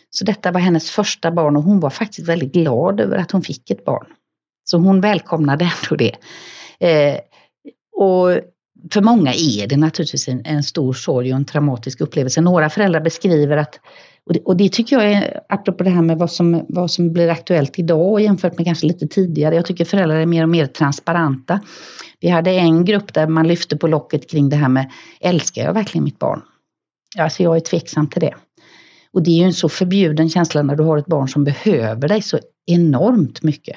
Så 0.09 0.25
detta 0.25 0.51
var 0.51 0.59
hennes 0.59 0.91
första 0.91 1.31
barn 1.31 1.55
och 1.55 1.63
hon 1.63 1.79
var 1.79 1.89
faktiskt 1.89 2.27
väldigt 2.27 2.53
glad 2.53 2.99
över 2.99 3.17
att 3.17 3.31
hon 3.31 3.41
fick 3.41 3.71
ett 3.71 3.85
barn. 3.85 4.07
Så 4.63 4.77
hon 4.77 5.01
välkomnade 5.01 5.71
ändå 5.83 5.95
det. 5.95 6.15
Eh, 6.79 7.19
och 7.95 8.31
för 8.93 9.01
många 9.01 9.33
är 9.33 9.67
det 9.67 9.77
naturligtvis 9.77 10.27
en, 10.27 10.41
en, 10.45 10.63
stor 10.63 10.93
sorg 10.93 11.31
och 11.31 11.37
en 11.37 11.45
traumatisk 11.45 12.01
upplevelse. 12.01 12.41
Några 12.41 12.69
föräldrar 12.69 13.01
beskriver 13.01 13.57
att, 13.57 13.79
och 14.25 14.33
det, 14.33 14.39
och 14.39 14.57
det, 14.57 14.69
tycker 14.69 14.95
jag 14.95 15.11
är, 15.11 15.41
apropå 15.49 15.83
det 15.83 15.89
här 15.89 16.01
med 16.01 16.17
vad 16.17 16.31
som, 16.31 16.65
vad 16.69 16.91
som 16.91 17.13
blir 17.13 17.29
aktuellt 17.29 17.79
idag 17.79 18.21
jämfört 18.21 18.57
med 18.57 18.65
kanske 18.65 18.87
lite 18.87 19.07
tidigare, 19.07 19.55
jag 19.55 19.65
tycker 19.65 19.85
föräldrar 19.85 20.15
är 20.15 20.25
mer 20.25 20.43
och 20.43 20.49
mer 20.49 20.65
transparenta. 20.65 21.59
Vi 22.19 22.29
hade 22.29 22.51
en 22.51 22.85
grupp 22.85 23.13
där 23.13 23.27
man 23.27 23.47
lyfte 23.47 23.77
på 23.77 23.87
locket 23.87 24.29
kring 24.29 24.49
det 24.49 24.55
här 24.55 24.69
med, 24.69 24.91
älskar 25.21 25.61
jag 25.61 25.73
verkligen 25.73 26.03
mitt 26.03 26.19
barn? 26.19 26.41
Alltså 27.17 27.43
jag 27.43 27.55
är 27.55 27.59
tveksam 27.59 28.09
till 28.09 28.21
det. 28.21 28.33
Och 29.13 29.23
det 29.23 29.31
är 29.31 29.37
ju 29.37 29.43
en 29.43 29.53
så 29.53 29.69
förbjuden 29.69 30.29
känsla 30.29 30.61
när 30.61 30.75
du 30.75 30.83
har 30.83 30.97
ett 30.97 31.05
barn 31.05 31.27
som 31.27 31.43
behöver 31.43 32.07
dig 32.07 32.21
så 32.21 32.39
enormt 32.65 33.43
mycket. 33.43 33.75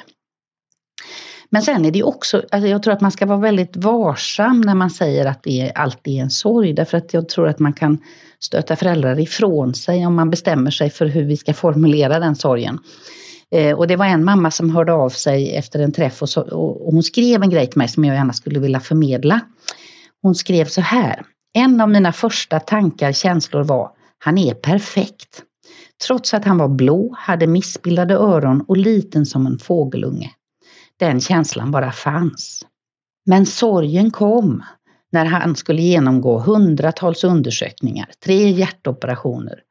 Men 1.50 1.62
sen 1.62 1.84
är 1.84 1.90
det 1.90 2.02
också, 2.02 2.42
alltså 2.50 2.68
jag 2.68 2.82
tror 2.82 2.94
att 2.94 3.00
man 3.00 3.10
ska 3.10 3.26
vara 3.26 3.38
väldigt 3.38 3.76
varsam 3.76 4.60
när 4.60 4.74
man 4.74 4.90
säger 4.90 5.26
att 5.26 5.42
det 5.42 5.72
alltid 5.74 6.18
är 6.18 6.22
en 6.22 6.30
sorg. 6.30 6.72
Därför 6.72 6.98
att 6.98 7.14
jag 7.14 7.28
tror 7.28 7.48
att 7.48 7.58
man 7.58 7.72
kan 7.72 7.98
stöta 8.40 8.76
föräldrar 8.76 9.20
ifrån 9.20 9.74
sig 9.74 10.06
om 10.06 10.14
man 10.14 10.30
bestämmer 10.30 10.70
sig 10.70 10.90
för 10.90 11.06
hur 11.06 11.24
vi 11.24 11.36
ska 11.36 11.54
formulera 11.54 12.18
den 12.18 12.36
sorgen. 12.36 12.78
Eh, 13.50 13.78
och 13.78 13.86
det 13.86 13.96
var 13.96 14.06
en 14.06 14.24
mamma 14.24 14.50
som 14.50 14.70
hörde 14.70 14.92
av 14.92 15.08
sig 15.10 15.56
efter 15.56 15.78
en 15.78 15.92
träff 15.92 16.22
och, 16.22 16.28
så, 16.28 16.40
och 16.42 16.92
hon 16.92 17.02
skrev 17.02 17.42
en 17.42 17.50
grej 17.50 17.66
till 17.66 17.78
mig 17.78 17.88
som 17.88 18.04
jag 18.04 18.16
gärna 18.16 18.32
skulle 18.32 18.60
vilja 18.60 18.80
förmedla. 18.80 19.40
Hon 20.22 20.34
skrev 20.34 20.64
så 20.64 20.80
här. 20.80 21.22
En 21.54 21.80
av 21.80 21.88
mina 21.88 22.12
första 22.12 22.60
tankar, 22.60 23.12
känslor 23.12 23.64
var, 23.64 23.90
han 24.18 24.38
är 24.38 24.54
perfekt. 24.54 25.42
Trots 26.06 26.34
att 26.34 26.44
han 26.44 26.58
var 26.58 26.68
blå, 26.68 27.14
hade 27.18 27.46
missbildade 27.46 28.14
öron 28.14 28.64
och 28.68 28.76
liten 28.76 29.26
som 29.26 29.46
en 29.46 29.58
fågelunge. 29.58 30.30
Den 30.98 31.20
känslan 31.20 31.70
bara 31.70 31.92
fanns. 31.92 32.66
Men 33.26 33.46
sorgen 33.46 34.10
kom 34.10 34.64
när 35.12 35.24
han 35.24 35.56
skulle 35.56 35.82
genomgå 35.82 36.38
hundratals 36.38 37.24
undersökningar, 37.24 38.10
tre 38.24 38.50
hjärtoperationer. 38.50 39.62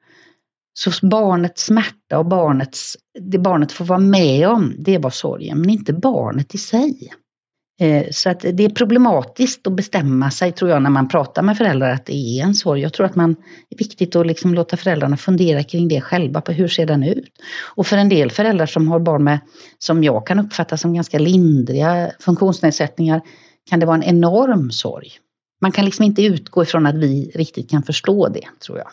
Så 0.79 1.07
barnets 1.07 1.63
smärta 1.65 2.19
och 2.19 2.25
barnets, 2.25 2.97
det 3.19 3.39
barnet 3.39 3.71
får 3.71 3.85
vara 3.85 3.99
med 3.99 4.47
om, 4.49 4.75
det 4.79 4.97
var 4.97 5.09
sorgen, 5.09 5.59
men 5.59 5.69
inte 5.69 5.93
barnet 5.93 6.55
i 6.55 6.57
sig. 6.57 7.11
Eh, 7.79 8.05
så 8.11 8.29
att 8.29 8.39
det 8.39 8.65
är 8.65 8.69
problematiskt 8.69 9.67
att 9.67 9.73
bestämma 9.73 10.31
sig, 10.31 10.51
tror 10.51 10.71
jag, 10.71 10.81
när 10.81 10.89
man 10.89 11.07
pratar 11.07 11.41
med 11.41 11.57
föräldrar 11.57 11.89
att 11.89 12.05
det 12.05 12.15
är 12.15 12.43
en 12.43 12.53
sorg. 12.53 12.81
Jag 12.81 12.93
tror 12.93 13.05
att 13.05 13.15
man 13.15 13.35
är 13.69 13.77
viktigt 13.77 14.15
att 14.15 14.27
liksom 14.27 14.53
låta 14.53 14.77
föräldrarna 14.77 15.17
fundera 15.17 15.63
kring 15.63 15.87
det 15.87 16.01
själva, 16.01 16.41
på 16.41 16.51
hur 16.51 16.67
ser 16.67 16.85
den 16.85 17.03
ut? 17.03 17.31
Och 17.75 17.87
för 17.87 17.97
en 17.97 18.09
del 18.09 18.31
föräldrar 18.31 18.65
som 18.65 18.87
har 18.87 18.99
barn 18.99 19.23
med, 19.23 19.39
som 19.77 20.03
jag 20.03 20.27
kan 20.27 20.39
uppfatta 20.39 20.77
som 20.77 20.93
ganska 20.93 21.19
lindriga 21.19 22.11
funktionsnedsättningar, 22.19 23.21
kan 23.69 23.79
det 23.79 23.85
vara 23.85 23.97
en 23.97 24.03
enorm 24.03 24.71
sorg. 24.71 25.07
Man 25.61 25.71
kan 25.71 25.85
liksom 25.85 26.05
inte 26.05 26.23
utgå 26.23 26.63
ifrån 26.63 26.85
att 26.85 26.95
vi 26.95 27.31
riktigt 27.35 27.69
kan 27.69 27.83
förstå 27.83 28.27
det, 28.27 28.47
tror 28.65 28.77
jag. 28.77 28.87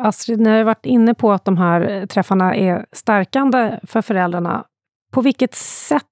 Astrid, 0.00 0.40
ni 0.40 0.50
har 0.50 0.64
varit 0.64 0.86
inne 0.86 1.14
på 1.14 1.32
att 1.32 1.44
de 1.44 1.56
här 1.56 1.90
eh, 1.90 2.06
träffarna 2.06 2.56
är 2.56 2.86
stärkande 2.92 3.80
för 3.82 4.02
föräldrarna. 4.02 4.64
På 5.12 5.20
vilket 5.20 5.54
sätt 5.54 6.04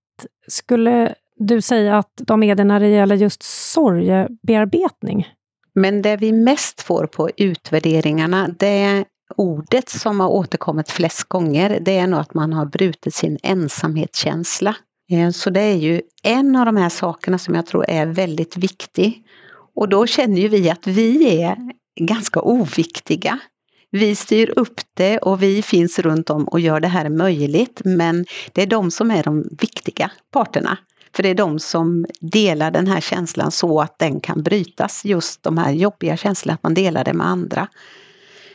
skulle 0.48 1.14
du 1.36 1.60
säga 1.60 1.98
att 1.98 2.12
de 2.16 2.42
är 2.42 2.54
det 2.54 2.64
när 2.64 2.80
det 2.80 2.88
gäller 2.88 3.16
just 3.16 3.42
sorgebearbetning? 3.42 5.28
Men 5.74 6.02
det 6.02 6.16
vi 6.16 6.32
mest 6.32 6.82
får 6.82 7.06
på 7.06 7.30
utvärderingarna, 7.36 8.48
det 8.58 8.82
är 8.82 9.04
ordet 9.36 9.88
som 9.88 10.20
har 10.20 10.28
återkommit 10.28 10.90
flest 10.90 11.24
gånger, 11.24 11.78
det 11.80 11.98
är 11.98 12.06
nog 12.06 12.20
att 12.20 12.34
man 12.34 12.52
har 12.52 12.66
brutit 12.66 13.14
sin 13.14 13.38
ensamhetskänsla. 13.42 14.76
Eh, 15.10 15.30
så 15.30 15.50
det 15.50 15.60
är 15.60 15.76
ju 15.76 16.02
en 16.22 16.56
av 16.56 16.66
de 16.66 16.76
här 16.76 16.88
sakerna 16.88 17.38
som 17.38 17.54
jag 17.54 17.66
tror 17.66 17.90
är 17.90 18.06
väldigt 18.06 18.56
viktig. 18.56 19.22
Och 19.74 19.88
då 19.88 20.06
känner 20.06 20.40
ju 20.40 20.48
vi 20.48 20.70
att 20.70 20.86
vi 20.86 21.42
är 21.42 21.56
ganska 22.00 22.40
oviktiga. 22.40 23.38
Vi 23.90 24.14
styr 24.14 24.52
upp 24.56 24.80
det 24.94 25.18
och 25.18 25.42
vi 25.42 25.62
finns 25.62 25.98
runt 25.98 26.30
om 26.30 26.48
och 26.48 26.60
gör 26.60 26.80
det 26.80 26.88
här 26.88 27.08
möjligt 27.08 27.80
men 27.84 28.24
det 28.52 28.62
är 28.62 28.66
de 28.66 28.90
som 28.90 29.10
är 29.10 29.22
de 29.22 29.48
viktiga 29.60 30.10
parterna. 30.32 30.78
För 31.12 31.22
det 31.22 31.28
är 31.28 31.34
de 31.34 31.58
som 31.58 32.06
delar 32.20 32.70
den 32.70 32.86
här 32.86 33.00
känslan 33.00 33.50
så 33.50 33.80
att 33.80 33.98
den 33.98 34.20
kan 34.20 34.42
brytas, 34.42 35.04
just 35.04 35.42
de 35.42 35.58
här 35.58 35.72
jobbiga 35.72 36.16
känslorna, 36.16 36.54
att 36.54 36.62
man 36.62 36.74
delar 36.74 37.04
det 37.04 37.12
med 37.12 37.26
andra. 37.26 37.68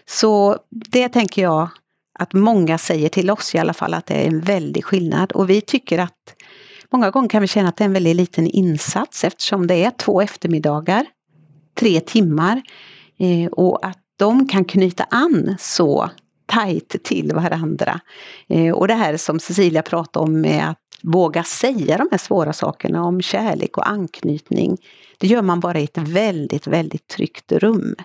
Så 0.06 0.58
det 0.70 1.10
tänker 1.10 1.42
jag 1.42 1.70
att 2.20 2.34
många 2.34 2.78
säger 2.78 3.10
till 3.10 3.30
oss 3.30 3.56
i 3.56 3.58
alla 3.58 3.74
fall 3.74 3.94
att 3.94 4.06
det 4.06 4.14
är 4.14 4.28
en 4.28 4.42
väldig 4.42 4.86
skillnad 4.86 5.32
och 5.32 5.50
vi 5.50 5.62
tycker 5.62 6.00
att 6.00 6.36
många 6.92 7.10
gånger 7.10 7.30
kan 7.30 7.42
vi 7.42 7.48
känna 7.48 7.70
att 7.70 7.78
det 7.78 7.84
är 7.84 7.86
en 7.86 7.94
väldigt 7.94 8.16
liten 8.16 8.48
insats 8.48 9.24
eftersom 9.24 9.68
det 9.68 9.84
är 9.84 9.92
två 9.92 10.22
eftermiddagar, 10.22 11.06
tre 11.80 12.00
timmar 12.00 12.62
eh, 13.20 13.52
och 13.52 13.86
att 13.86 13.98
de 14.20 14.48
kan 14.48 14.66
knyta 14.66 15.04
an 15.04 15.56
så 15.60 16.10
tajt 16.46 17.04
till 17.04 17.32
varandra. 17.34 18.00
Eh, 18.50 18.74
och 18.74 18.88
det 18.88 18.94
här 18.94 19.18
som 19.18 19.40
Cecilia 19.40 19.82
pratade 19.82 20.24
om 20.24 20.42
med 20.42 20.70
att 20.70 20.78
våga 21.04 21.44
säga 21.44 21.98
de 21.98 22.08
här 22.12 22.18
svåra 22.18 22.54
sakerna 22.54 23.04
om 23.04 23.22
kärlek 23.22 23.78
och 23.78 23.90
anknytning. 23.90 24.78
Det 25.18 25.28
gör 25.28 25.42
man 25.42 25.60
bara 25.60 25.80
i 25.80 25.84
ett 25.84 25.98
väldigt, 25.98 26.68
väldigt 26.68 27.08
tryggt 27.08 27.52
rum. 27.52 27.96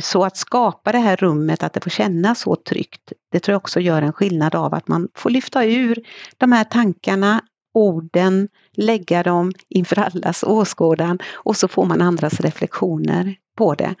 Så 0.00 0.24
att 0.24 0.36
skapa 0.36 0.92
det 0.92 0.98
här 0.98 1.16
rummet, 1.16 1.62
att 1.62 1.72
det 1.72 1.80
får 1.80 1.90
kännas 1.90 2.40
så 2.40 2.56
tryggt, 2.56 3.12
det 3.32 3.40
tror 3.40 3.52
jag 3.52 3.60
också 3.60 3.80
gör 3.80 4.02
en 4.02 4.12
skillnad 4.12 4.54
av 4.54 4.74
att 4.74 4.88
man 4.88 5.08
får 5.14 5.30
lyfta 5.30 5.64
ur 5.64 6.02
de 6.36 6.52
här 6.52 6.64
tankarna, 6.64 7.40
orden, 7.74 8.48
lägga 8.72 9.22
dem 9.22 9.52
inför 9.68 9.98
allas 9.98 10.42
åskådan 10.42 11.18
och 11.34 11.56
så 11.56 11.68
får 11.68 11.84
man 11.84 12.02
andras 12.02 12.40
reflektioner 12.40 13.36
på 13.56 13.74
det. 13.74 13.94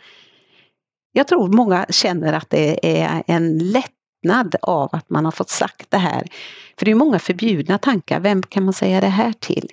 Jag 1.12 1.28
tror 1.28 1.48
många 1.48 1.86
känner 1.90 2.32
att 2.32 2.50
det 2.50 3.00
är 3.00 3.22
en 3.26 3.58
lätt 3.58 3.95
lättnad 4.26 4.54
av 4.62 4.88
att 4.92 5.10
man 5.10 5.24
har 5.24 5.32
fått 5.32 5.50
sagt 5.50 5.90
det 5.90 5.98
här. 5.98 6.26
För 6.78 6.84
det 6.84 6.90
är 6.90 6.94
många 6.94 7.18
förbjudna 7.18 7.78
tankar, 7.78 8.20
vem 8.20 8.42
kan 8.42 8.64
man 8.64 8.74
säga 8.74 9.00
det 9.00 9.06
här 9.06 9.32
till? 9.32 9.68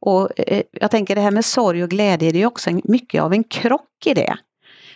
Och 0.00 0.30
eh, 0.36 0.62
jag 0.72 0.90
tänker 0.90 1.14
det 1.14 1.20
här 1.20 1.30
med 1.30 1.44
sorg 1.44 1.82
och 1.82 1.90
glädje, 1.90 2.32
det 2.32 2.42
är 2.42 2.46
också 2.46 2.70
mycket 2.84 3.22
av 3.22 3.32
en 3.32 3.44
krock 3.44 4.06
i 4.06 4.14
det. 4.14 4.36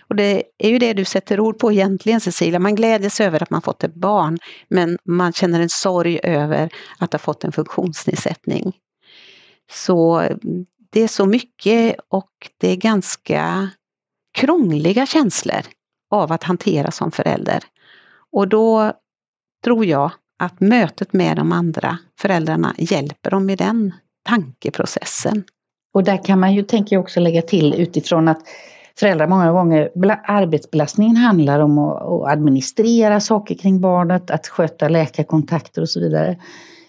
Och 0.08 0.16
det 0.16 0.42
är 0.58 0.68
ju 0.70 0.78
det 0.78 0.92
du 0.92 1.04
sätter 1.04 1.40
ord 1.40 1.58
på 1.58 1.72
egentligen 1.72 2.20
Cecilia, 2.20 2.58
man 2.58 2.74
glädjer 2.74 3.22
över 3.22 3.42
att 3.42 3.50
man 3.50 3.62
fått 3.62 3.84
ett 3.84 3.94
barn 3.94 4.38
men 4.68 4.98
man 5.04 5.32
känner 5.32 5.60
en 5.60 5.68
sorg 5.68 6.20
över 6.22 6.70
att 6.98 7.12
ha 7.12 7.18
fått 7.18 7.44
en 7.44 7.52
funktionsnedsättning. 7.52 8.72
Så 9.72 10.24
det 10.92 11.02
är 11.02 11.08
så 11.08 11.26
mycket 11.26 11.96
och 12.08 12.30
det 12.60 12.68
är 12.68 12.76
ganska 12.76 13.70
krångliga 14.34 15.06
känslor 15.06 15.62
av 16.10 16.32
att 16.32 16.42
hantera 16.42 16.90
som 16.90 17.12
förälder. 17.12 17.62
Och 18.32 18.48
då 18.48 18.92
tror 19.64 19.86
jag 19.86 20.10
att 20.38 20.60
mötet 20.60 21.12
med 21.12 21.36
de 21.36 21.52
andra 21.52 21.98
föräldrarna 22.20 22.74
hjälper 22.78 23.30
dem 23.30 23.50
i 23.50 23.56
den 23.56 23.92
tankeprocessen. 24.28 25.44
Och 25.94 26.04
där 26.04 26.24
kan 26.24 26.40
man 26.40 26.54
ju, 26.54 26.62
tänker 26.62 26.96
jag 26.96 27.00
också 27.00 27.20
lägga 27.20 27.42
till 27.42 27.74
utifrån 27.74 28.28
att 28.28 28.40
föräldrar 28.98 29.26
många 29.26 29.52
gånger, 29.52 29.90
arbetsbelastningen 30.24 31.16
handlar 31.16 31.60
om 31.60 31.78
att 31.78 32.32
administrera 32.32 33.20
saker 33.20 33.54
kring 33.54 33.80
barnet, 33.80 34.30
att 34.30 34.46
sköta 34.46 34.88
läkarkontakter 34.88 35.82
och 35.82 35.88
så 35.88 36.00
vidare. 36.00 36.36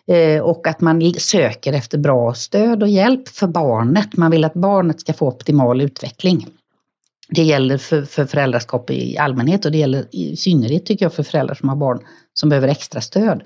Eh, 0.08 0.42
och 0.42 0.68
att 0.68 0.82
man 0.82 1.14
söker 1.14 1.74
efter 1.74 1.98
bra 1.98 2.34
stöd 2.34 2.84
och 2.84 2.90
hjälp 2.90 3.28
för 3.28 3.48
barnet. 3.48 4.18
Man 4.18 4.32
vill 4.32 4.44
att 4.44 4.54
barnet 4.54 5.00
ska 5.00 5.14
få 5.14 5.28
optimal 5.28 5.82
utveckling. 5.82 6.48
Det 7.36 7.44
gäller 7.44 7.78
för, 7.78 8.02
för 8.02 8.26
föräldraskap 8.26 8.90
i 8.90 9.18
allmänhet 9.18 9.66
och 9.66 9.72
det 9.72 9.78
gäller 9.78 10.16
i 10.16 10.36
synnerhet 10.36 10.86
tycker 10.86 11.06
jag 11.06 11.14
för 11.14 11.24
föräldrar 11.24 11.56
som 11.56 11.70
har 11.70 11.76
barn 11.76 12.00
som 12.34 12.50
behöver 12.50 12.68
extra 12.68 13.02
stöd. 13.02 13.44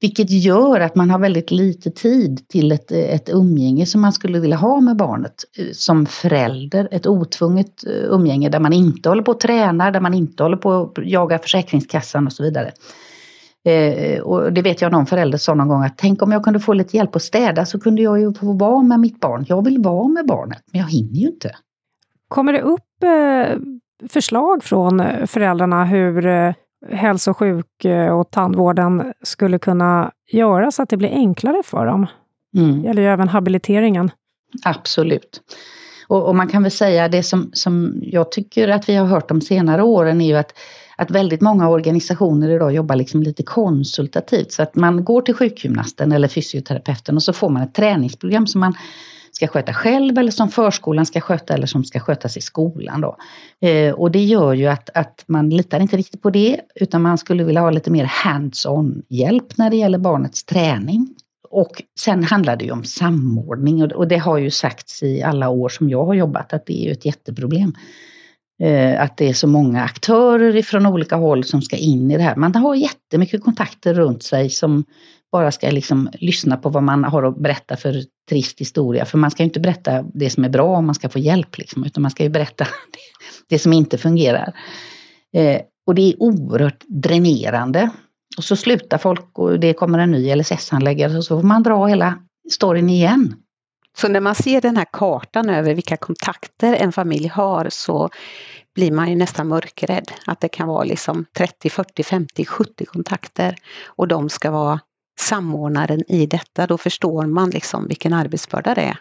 Vilket 0.00 0.30
gör 0.30 0.80
att 0.80 0.94
man 0.94 1.10
har 1.10 1.18
väldigt 1.18 1.50
lite 1.50 1.90
tid 1.90 2.48
till 2.48 2.72
ett, 2.72 2.92
ett 2.92 3.28
umgänge 3.28 3.86
som 3.86 4.00
man 4.00 4.12
skulle 4.12 4.40
vilja 4.40 4.56
ha 4.56 4.80
med 4.80 4.96
barnet 4.96 5.34
som 5.72 6.06
förälder. 6.06 6.88
Ett 6.90 7.06
otvunget 7.06 7.86
eh, 7.86 7.92
umgänge 7.92 8.48
där 8.48 8.60
man 8.60 8.72
inte 8.72 9.08
håller 9.08 9.22
på 9.22 9.32
och 9.32 9.40
tränar, 9.40 9.90
där 9.90 10.00
man 10.00 10.14
inte 10.14 10.42
håller 10.42 10.56
på 10.56 10.92
att 10.96 11.06
jaga 11.06 11.38
Försäkringskassan 11.38 12.26
och 12.26 12.32
så 12.32 12.42
vidare. 12.42 12.72
Eh, 13.64 14.20
och 14.20 14.52
det 14.52 14.62
vet 14.62 14.80
jag 14.80 14.92
någon 14.92 15.06
förälder 15.06 15.38
sa 15.38 15.54
någon 15.54 15.68
gång 15.68 15.82
att 15.82 15.98
tänk 15.98 16.22
om 16.22 16.32
jag 16.32 16.44
kunde 16.44 16.60
få 16.60 16.72
lite 16.72 16.96
hjälp 16.96 17.16
att 17.16 17.22
städa 17.22 17.66
så 17.66 17.80
kunde 17.80 18.02
jag 18.02 18.20
ju 18.20 18.34
få 18.34 18.52
vara 18.52 18.82
med 18.82 19.00
mitt 19.00 19.20
barn. 19.20 19.44
Jag 19.48 19.64
vill 19.64 19.82
vara 19.82 20.08
med 20.08 20.26
barnet 20.26 20.62
men 20.72 20.80
jag 20.80 20.88
hinner 20.88 21.20
ju 21.20 21.26
inte. 21.26 21.50
Kommer 22.28 22.52
det 22.52 22.60
upp 22.60 23.02
eh, 23.02 23.58
förslag 24.08 24.64
från 24.64 25.00
eh, 25.00 25.26
föräldrarna 25.26 25.84
hur 25.84 26.26
eh, 26.26 26.52
hälso 26.90 27.30
och 27.30 27.36
sjuk 27.36 27.86
och 28.12 28.30
tandvården 28.30 29.12
skulle 29.22 29.58
kunna 29.58 30.12
göra 30.32 30.70
så 30.70 30.82
att 30.82 30.88
det 30.88 30.96
blir 30.96 31.08
enklare 31.08 31.62
för 31.64 31.86
dem? 31.86 32.06
Mm. 32.56 32.82
Det 32.82 32.88
gäller 32.88 33.02
ju 33.02 33.08
även 33.08 33.28
habiliteringen. 33.28 34.10
Absolut. 34.64 35.40
Och, 36.08 36.28
och, 36.28 36.36
man 36.36 36.48
kan 36.48 36.62
väl 36.62 36.72
säga 36.72 37.08
det 37.08 37.22
som, 37.22 37.50
som 37.52 38.00
jag 38.02 38.32
tycker 38.32 38.68
att 38.68 38.88
vi 38.88 38.94
har 38.94 39.06
hört 39.06 39.28
de 39.28 39.40
senare 39.40 39.82
åren 39.82 40.20
är 40.20 40.26
ju 40.26 40.36
att, 40.36 40.52
att 40.96 41.10
väldigt 41.10 41.40
många 41.40 41.68
organisationer 41.68 42.50
idag 42.50 42.74
jobbar 42.74 42.96
liksom 42.96 43.22
lite 43.22 43.42
konsultativt. 43.42 44.52
Så 44.52 44.62
att 44.62 44.74
man 44.74 45.04
går 45.04 45.20
till 45.22 45.34
sjukgymnasten 45.34 46.12
eller 46.12 46.28
fysioterapeuten 46.28 47.16
och 47.16 47.22
så 47.22 47.32
får 47.32 47.48
man 47.48 47.62
ett 47.62 47.74
träningsprogram 47.74 48.46
som 48.46 48.60
man 48.60 48.74
ska 49.32 49.46
sköta 49.46 49.74
själv 49.74 50.18
eller 50.18 50.30
som 50.30 50.48
förskolan 50.48 51.06
ska 51.06 51.20
sköta 51.20 51.54
eller 51.54 51.66
som 51.66 51.84
ska 51.84 52.00
skötas 52.00 52.36
i 52.36 52.40
skolan. 52.40 53.00
Då. 53.00 53.16
Eh, 53.68 53.92
och 53.92 54.10
det 54.10 54.24
gör 54.24 54.54
ju 54.54 54.66
att, 54.66 54.90
att 54.94 55.24
man 55.26 55.50
litar 55.50 55.80
inte 55.80 55.96
riktigt 55.96 56.22
på 56.22 56.30
det 56.30 56.60
utan 56.74 57.02
man 57.02 57.18
skulle 57.18 57.44
vilja 57.44 57.60
ha 57.60 57.70
lite 57.70 57.90
mer 57.90 58.04
hands-on 58.04 59.02
hjälp 59.08 59.58
när 59.58 59.70
det 59.70 59.76
gäller 59.76 59.98
barnets 59.98 60.44
träning. 60.44 61.14
Och 61.50 61.82
sen 62.00 62.24
handlar 62.24 62.56
det 62.56 62.64
ju 62.64 62.70
om 62.70 62.84
samordning 62.84 63.82
och, 63.82 63.92
och 63.92 64.08
det 64.08 64.16
har 64.16 64.38
ju 64.38 64.50
sagts 64.50 65.02
i 65.02 65.22
alla 65.22 65.48
år 65.48 65.68
som 65.68 65.90
jag 65.90 66.04
har 66.04 66.14
jobbat 66.14 66.52
att 66.52 66.66
det 66.66 66.82
är 66.82 66.84
ju 66.84 66.92
ett 66.92 67.04
jätteproblem. 67.04 67.72
Eh, 68.62 69.02
att 69.02 69.16
det 69.16 69.28
är 69.28 69.32
så 69.32 69.46
många 69.46 69.82
aktörer 69.82 70.56
ifrån 70.56 70.86
olika 70.86 71.16
håll 71.16 71.44
som 71.44 71.62
ska 71.62 71.76
in 71.76 72.10
i 72.10 72.16
det 72.16 72.22
här. 72.22 72.36
Man 72.36 72.54
har 72.54 72.74
jättemycket 72.74 73.44
kontakter 73.44 73.94
runt 73.94 74.22
sig 74.22 74.50
som 74.50 74.84
bara 75.32 75.50
ska 75.50 75.70
liksom 75.70 76.08
lyssna 76.12 76.56
på 76.56 76.68
vad 76.68 76.82
man 76.82 77.04
har 77.04 77.22
att 77.22 77.38
berätta 77.38 77.76
för 77.76 78.02
trist 78.28 78.60
historia. 78.60 79.04
För 79.04 79.18
man 79.18 79.30
ska 79.30 79.42
inte 79.42 79.60
berätta 79.60 80.04
det 80.14 80.30
som 80.30 80.44
är 80.44 80.48
bra 80.48 80.76
om 80.76 80.86
man 80.86 80.94
ska 80.94 81.08
få 81.08 81.18
hjälp, 81.18 81.58
liksom, 81.58 81.84
utan 81.84 82.02
man 82.02 82.10
ska 82.10 82.22
ju 82.22 82.28
berätta 82.28 82.66
det 83.48 83.58
som 83.58 83.72
inte 83.72 83.98
fungerar. 83.98 84.52
Eh, 85.34 85.60
och 85.86 85.94
det 85.94 86.02
är 86.02 86.22
oerhört 86.22 86.84
dränerande. 86.86 87.90
Och 88.36 88.44
så 88.44 88.56
slutar 88.56 88.98
folk 88.98 89.38
och 89.38 89.60
det 89.60 89.72
kommer 89.72 89.98
en 89.98 90.10
ny 90.10 90.34
LSS-handläggare 90.34 91.16
och 91.16 91.24
så 91.24 91.40
får 91.40 91.46
man 91.46 91.62
dra 91.62 91.86
hela 91.86 92.18
storyn 92.50 92.88
igen. 92.88 93.34
Så 94.00 94.08
när 94.08 94.20
man 94.20 94.34
ser 94.34 94.60
den 94.60 94.76
här 94.76 94.86
kartan 94.92 95.50
över 95.50 95.74
vilka 95.74 95.96
kontakter 95.96 96.74
en 96.74 96.92
familj 96.92 97.28
har 97.28 97.68
så 97.70 98.08
blir 98.74 98.92
man 98.92 99.10
ju 99.10 99.16
nästan 99.16 99.48
mörkrädd. 99.48 100.12
Att 100.26 100.40
det 100.40 100.48
kan 100.48 100.68
vara 100.68 100.84
liksom 100.84 101.24
30, 101.36 101.70
40, 101.70 102.02
50, 102.02 102.44
70 102.44 102.84
kontakter 102.84 103.56
och 103.86 104.08
de 104.08 104.28
ska 104.28 104.50
vara 104.50 104.80
samordnaren 105.20 106.12
i 106.12 106.26
detta. 106.26 106.66
Då 106.66 106.78
förstår 106.78 107.26
man 107.26 107.50
liksom 107.50 107.88
vilken 107.88 108.12
arbetsbörda 108.12 108.74
det 108.74 108.82
är. 108.82 108.98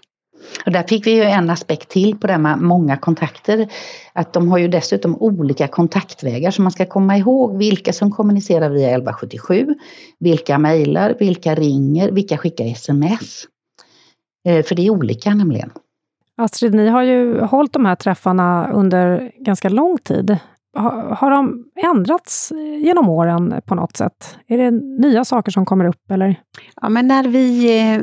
Och 0.66 0.72
där 0.72 0.84
fick 0.84 1.08
vi 1.08 1.12
ju 1.12 1.24
en 1.24 1.50
aspekt 1.50 1.90
till 1.90 2.18
på 2.18 2.28
det 2.28 2.34
här 2.34 2.40
med 2.40 2.60
många 2.60 2.98
kontakter. 2.98 3.68
Att 4.14 4.34
de 4.34 4.50
har 4.50 4.58
ju 4.58 4.68
dessutom 4.68 5.16
olika 5.16 5.68
kontaktvägar 5.68 6.52
så 6.52 6.62
man 6.62 6.72
ska 6.72 6.86
komma 6.86 7.18
ihåg 7.18 7.58
vilka 7.58 7.94
som 7.94 8.12
kommunicerar 8.12 8.70
via 8.70 8.88
1177, 8.88 9.76
vilka 10.20 10.58
mejlar, 10.58 11.16
vilka 11.20 11.56
ringer, 11.56 12.12
vilka 12.12 12.38
skickar 12.38 12.66
sms. 12.66 13.48
Eh, 14.48 14.64
för 14.64 14.76
det 14.76 14.88
är 14.88 14.90
olika 14.90 15.34
nämligen. 15.34 15.72
Astrid, 16.38 16.74
ni 16.74 16.88
har 16.88 17.04
ju 17.04 17.42
hållit 17.42 17.74
de 17.74 17.86
här 17.86 17.96
träffarna 17.96 18.72
under 18.74 19.32
ganska 19.40 19.70
lång 19.70 19.98
tid. 19.98 20.38
Har, 20.78 20.92
har 20.92 21.32
de 21.32 21.66
ändrats 21.76 22.52
genom 22.84 23.10
åren 23.10 23.62
på 23.66 23.76
något 23.76 23.98
sätt? 23.98 24.38
Är 24.48 24.58
det 24.58 24.72
nya 24.72 25.26
saker 25.26 25.52
som 25.52 25.66
kommer 25.66 25.86
upp 25.86 26.12
eller? 26.12 26.36
Ja, 26.82 26.90
men 26.90 27.08
när 27.08 27.24
vi 27.24 27.80
eh, 27.80 28.02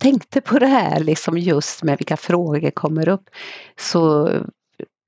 tänkte 0.00 0.40
på 0.40 0.58
det 0.58 0.66
här 0.66 1.00
liksom 1.00 1.38
just 1.38 1.82
med 1.82 1.98
vilka 1.98 2.16
frågor 2.16 2.70
kommer 2.70 3.08
upp 3.08 3.24
så 3.78 4.30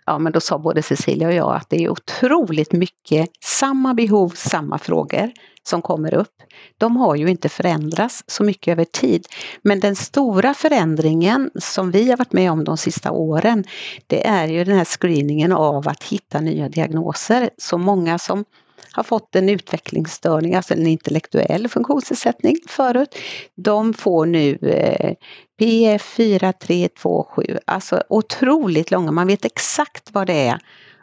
ja, 0.07 0.19
men 0.19 0.33
då 0.33 0.41
sa 0.41 0.59
både 0.59 0.83
Cecilia 0.83 1.29
och 1.29 1.35
jag 1.35 1.57
att 1.57 1.71
det 1.71 1.85
är 1.85 1.89
otroligt 1.89 2.73
mycket 2.73 3.31
samma 3.45 3.95
behov, 3.95 4.29
samma 4.37 4.79
frågor 4.79 5.33
som 5.63 5.83
kommer 5.83 6.15
upp. 6.15 6.33
De 6.79 6.97
har 6.97 7.15
ju 7.17 7.29
inte 7.31 7.49
förändrats 7.49 8.25
så 8.27 8.45
mycket 8.45 8.73
över 8.73 8.85
tid. 8.85 9.27
Men 9.63 9.81
den 9.81 9.97
stora 9.97 10.55
förändringen 10.55 11.51
som 11.55 11.91
vi 11.91 12.11
har 12.11 12.17
varit 12.17 12.33
med 12.33 12.53
om 12.53 12.65
de 12.65 12.77
sista 12.77 13.11
åren, 13.11 13.65
det 14.07 14.27
är 14.27 14.49
ju 14.49 14.65
den 14.65 14.77
här 14.77 14.85
screeningen 14.85 15.53
av 15.53 15.89
att 15.89 16.03
hitta 16.05 16.41
nya 16.41 16.69
diagnoser. 16.69 17.51
Så 17.59 17.79
många 17.79 18.19
som 18.19 18.45
har 18.93 19.03
fått 19.03 19.37
en 19.37 19.49
utvecklingsstörning, 19.49 20.55
alltså 20.55 20.75
en 20.75 20.87
intellektuell 20.87 21.69
funktionsnedsättning 21.69 22.57
förut, 22.69 23.15
de 23.55 23.95
får 23.95 24.27
nu 24.27 24.59
eh, 24.63 25.15
PF 25.59 26.03
4327, 26.03 27.59
alltså 27.65 28.03
otroligt 28.09 28.91
långa, 28.91 29.11
man 29.11 29.27
vet 29.27 29.45
exakt 29.45 30.11
vad 30.13 30.27
det 30.27 30.49
är. 30.49 30.59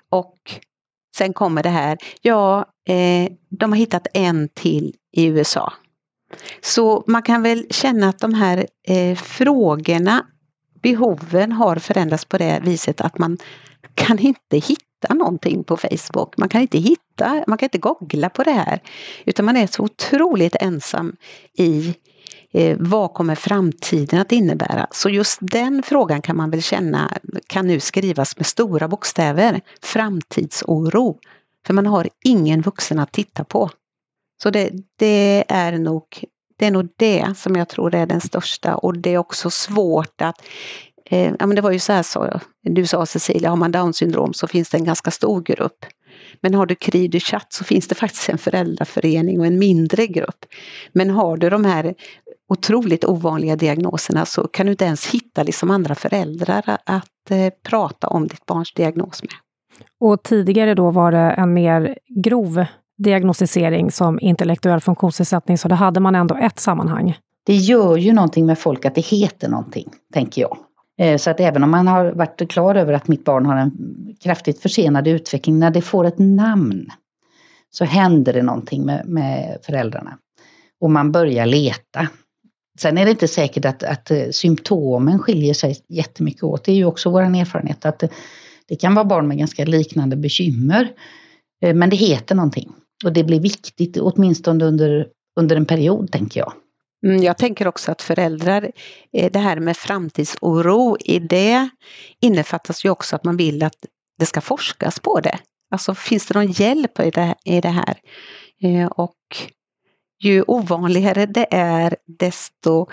Och 0.10 0.38
sen 1.18 1.34
kommer 1.34 1.64
det 1.64 1.70
här, 1.70 1.98
ja, 2.22 2.66
eh, 2.88 3.32
de 3.50 3.72
har 3.72 3.78
hittat 3.78 4.08
en 4.14 4.50
till 4.50 4.96
i 5.12 5.26
USA. 5.26 5.74
Så 6.62 7.04
man 7.08 7.22
kan 7.22 7.44
väl 7.44 7.66
känna 7.70 8.10
att 8.10 8.20
de 8.20 8.34
här 8.34 8.66
eh, 8.88 9.16
frågorna, 9.18 10.26
behoven 10.82 11.52
har 11.52 11.76
förändrats 11.76 12.26
på 12.26 12.38
det 12.38 12.62
viset 12.64 13.02
att 13.02 13.18
man 13.18 13.38
kan 13.96 14.20
inte 14.20 14.58
hitta 14.58 15.14
någonting 15.14 15.64
på 15.64 15.78
Facebook. 15.78 16.38
Man 16.38 16.50
kan 16.50 16.62
inte 16.62 16.78
hitta, 16.78 17.44
man 17.48 17.58
kan 17.58 17.66
inte 17.66 17.78
googla 17.78 18.30
på 18.30 18.44
det 18.44 18.52
här. 18.52 18.82
Utan 19.26 19.46
man 19.46 19.58
är 19.58 19.68
så 19.68 19.84
otroligt 19.84 20.56
ensam 20.56 21.16
i 21.58 21.96
eh, 22.54 22.78
vad 22.80 23.14
kommer 23.14 23.36
framtiden 23.36 24.20
att 24.20 24.32
innebära? 24.32 24.88
Så 24.92 25.10
just 25.10 25.38
den 25.42 25.84
frågan 25.84 26.22
kan 26.22 26.38
man 26.38 26.52
väl 26.52 26.62
känna 26.62 27.18
kan 27.48 27.68
nu 27.68 27.80
skrivas 27.80 28.38
med 28.38 28.46
stora 28.46 28.88
bokstäver. 28.88 29.62
Framtidsoro. 29.82 31.18
För 31.68 31.74
man 31.74 31.86
har 31.86 32.10
ingen 32.24 32.62
vuxen 32.62 33.00
att 33.00 33.12
titta 33.12 33.44
på. 33.44 33.70
Så 34.44 34.50
det, 34.50 34.72
det, 35.00 35.44
är 35.48 35.72
nog, 35.72 36.04
det 36.58 36.66
är 36.66 36.72
nog 36.72 36.90
det 36.96 37.38
som 37.38 37.56
jag 37.56 37.70
tror 37.70 37.96
är 37.96 38.06
den 38.06 38.22
största 38.22 38.76
och 38.76 38.98
det 38.98 39.14
är 39.14 39.18
också 39.18 39.50
svårt 39.50 40.22
att 40.22 40.42
eh, 41.06 41.34
ja 41.40 41.46
men 41.46 41.56
det 41.56 41.62
var 41.62 41.72
ju 41.72 41.80
så 41.80 41.94
här 41.94 42.04
sa 42.04 42.28
jag. 42.28 42.42
du 42.76 42.88
sa 42.88 43.06
Cecilia, 43.06 43.50
har 43.50 43.58
man 43.58 43.72
down 43.72 43.94
syndrom 43.94 44.34
så 44.34 44.48
finns 44.48 44.70
det 44.70 44.78
en 44.78 44.86
ganska 44.86 45.12
stor 45.12 45.42
grupp. 45.42 45.86
Men 46.42 46.54
har 46.54 46.66
du 46.66 46.76
CRI 46.76 47.08
du 47.08 47.20
chatt 47.20 47.54
så 47.54 47.64
finns 47.64 47.88
det 47.88 47.96
faktiskt 47.96 48.30
en 48.30 48.38
föräldraförening 48.38 49.40
och 49.40 49.46
en 49.46 49.60
mindre 49.60 50.08
grupp. 50.08 50.46
Men 50.94 51.10
har 51.10 51.38
du 51.38 51.50
de 51.50 51.66
här 51.66 51.96
otroligt 52.52 53.06
ovanliga 53.06 53.56
diagnoserna 53.56 54.26
så 54.26 54.48
kan 54.48 54.66
du 54.66 54.72
inte 54.72 54.86
ens 54.86 55.14
hitta 55.14 55.44
liksom 55.44 55.72
andra 55.72 55.96
föräldrar 55.96 56.78
att 56.86 57.32
eh, 57.32 57.54
prata 57.70 58.08
om 58.08 58.28
ditt 58.28 58.46
barns 58.46 58.74
diagnos 58.74 59.24
med. 59.24 59.34
Och 60.00 60.24
tidigare 60.24 60.74
då 60.74 60.92
var 60.92 61.12
det 61.12 61.18
en 61.18 61.54
mer 61.54 61.98
grov 62.24 62.66
diagnostisering 62.98 63.92
som 63.92 64.20
intellektuell 64.20 64.80
funktionsnedsättning, 64.80 65.58
så 65.58 65.68
då 65.68 65.76
hade 65.76 66.00
man 66.00 66.16
ändå 66.16 66.36
ett 66.36 66.60
sammanhang. 66.60 67.18
Det 67.46 67.56
gör 67.56 67.98
ju 67.98 68.14
någonting 68.14 68.46
med 68.46 68.60
folk 68.60 68.86
att 68.86 68.96
det 68.96 69.06
heter 69.06 69.50
någonting, 69.50 69.90
tänker 70.14 70.42
jag. 70.42 70.58
Eh, 70.98 71.18
så 71.18 71.30
att 71.30 71.40
även 71.40 71.64
om 71.64 71.72
man 71.72 71.88
har 71.88 72.12
varit 72.12 72.50
klar 72.50 72.76
över 72.76 72.94
att 72.94 73.08
mitt 73.08 73.24
barn 73.24 73.46
har 73.46 73.56
en 73.56 73.72
kraftigt 74.24 74.62
försenad 74.62 75.08
utveckling, 75.08 75.60
när 75.60 75.72
det 75.72 75.82
får 75.82 76.06
ett 76.06 76.20
namn 76.20 76.88
så 77.70 77.86
händer 77.86 78.34
det 78.34 78.42
någonting 78.42 78.86
med, 78.86 79.08
med 79.08 79.58
föräldrarna. 79.64 80.18
Och 80.82 80.92
man 80.92 81.12
börjar 81.12 81.46
leta. 81.46 82.08
Sen 82.80 82.98
är 82.98 83.06
det 83.06 83.12
inte 83.12 83.28
säkert 83.28 83.66
att, 83.66 83.84
att 83.84 84.12
eh, 84.12 84.30
symptomen 84.32 85.20
skiljer 85.20 85.54
sig 85.54 85.78
jättemycket 85.90 86.44
åt. 86.44 86.64
Det 86.64 86.72
är 86.72 86.76
ju 86.76 86.86
också 86.86 87.10
vår 87.10 87.22
erfarenhet 87.22 87.86
att 87.86 88.00
det, 88.00 88.10
det 88.68 88.76
kan 88.76 88.96
vara 88.96 89.06
barn 89.06 89.28
med 89.28 89.38
ganska 89.38 89.66
liknande 89.66 90.16
bekymmer. 90.16 90.92
Eh, 91.62 91.76
men 91.76 91.90
det 91.90 91.96
heter 91.96 92.36
någonting. 92.36 92.72
Och 93.04 93.14
det 93.14 93.24
blir 93.24 93.40
viktigt, 93.40 93.98
åtminstone 93.98 94.66
under, 94.66 95.08
under 95.40 95.56
en 95.56 95.66
period, 95.66 96.12
tänker 96.12 96.40
jag. 96.40 96.54
Mm, 97.06 97.24
jag 97.24 97.38
tänker 97.38 97.68
också 97.68 97.92
att 97.92 98.02
föräldrar, 98.02 98.72
det 99.12 99.40
här 99.40 99.60
med 99.60 99.78
framtidsoro, 99.78 100.98
i 101.00 101.20
det 101.20 101.70
innefattas 102.22 102.86
ju 102.86 102.90
också 102.90 103.16
att 103.16 103.24
man 103.24 103.38
vill 103.38 103.64
att 103.64 103.76
det 104.20 104.26
ska 104.26 104.42
forskas 104.42 105.00
på 105.00 105.20
det. 105.20 105.40
Alltså 105.72 105.96
finns 105.96 106.28
det 106.28 106.34
någon 106.34 106.52
hjälp 106.52 107.00
i 107.46 107.62
det 107.62 107.70
här? 107.70 107.98
Och 108.96 109.16
ju 110.22 110.44
ovanligare 110.48 111.26
det 111.26 111.48
är 111.52 111.96
desto 112.06 112.88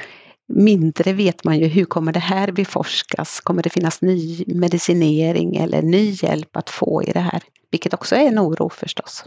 mindre 0.49 1.13
vet 1.13 1.45
man 1.45 1.59
ju 1.59 1.67
hur 1.67 1.85
kommer 1.85 2.13
det 2.13 2.21
här 2.21 2.53
beforskas? 2.53 3.41
Kommer 3.41 3.63
det 3.63 3.71
finnas 3.71 4.03
ny 4.03 4.45
medicinering 4.47 5.57
eller 5.57 5.83
ny 5.83 6.11
hjälp 6.11 6.57
att 6.57 6.71
få 6.71 7.03
i 7.03 7.13
det 7.13 7.21
här? 7.21 7.43
Vilket 7.71 7.95
också 7.95 8.17
är 8.17 8.27
en 8.27 8.39
oro 8.39 8.69
förstås. 8.69 9.25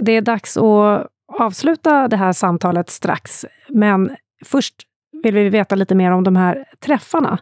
Det 0.00 0.12
är 0.12 0.20
dags 0.20 0.56
att 0.56 1.06
avsluta 1.38 2.08
det 2.08 2.16
här 2.16 2.32
samtalet 2.32 2.90
strax, 2.90 3.46
men 3.68 4.16
först 4.44 4.74
vill 5.22 5.34
vi 5.34 5.48
veta 5.48 5.74
lite 5.74 5.94
mer 5.94 6.10
om 6.10 6.24
de 6.24 6.36
här 6.36 6.64
träffarna. 6.80 7.38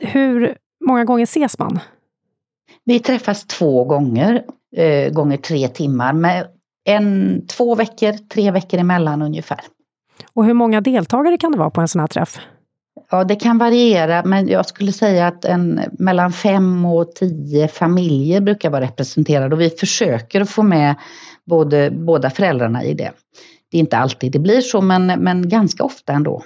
Hur 0.00 0.56
många 0.86 1.04
gånger 1.04 1.22
ses 1.22 1.58
man? 1.58 1.80
Vi 2.84 3.00
träffas 3.00 3.46
två 3.46 3.84
gånger, 3.84 4.44
eh, 4.76 5.12
gånger 5.12 5.36
tre 5.36 5.68
timmar, 5.68 6.12
med 6.12 6.48
en, 6.84 7.46
två 7.46 7.74
veckor, 7.74 8.12
tre 8.12 8.50
veckor 8.50 8.80
emellan 8.80 9.22
ungefär. 9.22 9.60
Och 10.32 10.44
hur 10.44 10.54
många 10.54 10.80
deltagare 10.80 11.38
kan 11.38 11.52
det 11.52 11.58
vara 11.58 11.70
på 11.70 11.80
en 11.80 11.88
sån 11.88 12.00
här 12.00 12.06
träff? 12.06 12.38
Ja, 13.10 13.24
det 13.24 13.36
kan 13.36 13.58
variera, 13.58 14.24
men 14.24 14.48
jag 14.48 14.66
skulle 14.66 14.92
säga 14.92 15.26
att 15.26 15.44
en, 15.44 15.80
mellan 15.92 16.32
fem 16.32 16.84
och 16.84 17.14
tio 17.14 17.68
familjer 17.68 18.40
brukar 18.40 18.70
vara 18.70 18.84
representerade 18.84 19.54
och 19.54 19.60
vi 19.60 19.70
försöker 19.70 20.40
att 20.40 20.50
få 20.50 20.62
med 20.62 20.94
både, 21.46 21.90
båda 21.90 22.30
föräldrarna 22.30 22.84
i 22.84 22.94
det. 22.94 23.12
Det 23.70 23.78
är 23.78 23.80
inte 23.80 23.96
alltid 23.96 24.32
det 24.32 24.38
blir 24.38 24.60
så, 24.60 24.80
men, 24.80 25.06
men 25.06 25.48
ganska 25.48 25.84
ofta 25.84 26.12
ändå. 26.12 26.42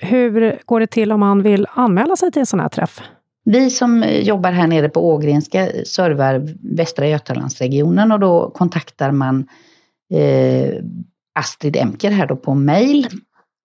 Hur 0.00 0.60
går 0.64 0.80
det 0.80 0.86
till 0.86 1.12
om 1.12 1.20
man 1.20 1.42
vill 1.42 1.66
anmäla 1.74 2.16
sig 2.16 2.32
till 2.32 2.40
en 2.40 2.46
sån 2.46 2.60
här 2.60 2.68
träff? 2.68 3.00
Vi 3.44 3.70
som 3.70 4.04
jobbar 4.08 4.52
här 4.52 4.66
nere 4.66 4.88
på 4.88 5.08
Ågrenska 5.08 5.68
servar 5.86 6.48
Västra 6.76 7.08
Götalandsregionen 7.08 8.12
och 8.12 8.20
då 8.20 8.50
kontaktar 8.50 9.10
man 9.10 9.48
eh, 10.14 10.74
Astrid 11.34 11.76
Emker 11.76 12.10
här 12.10 12.26
då 12.26 12.36
på 12.36 12.54
mail 12.54 13.08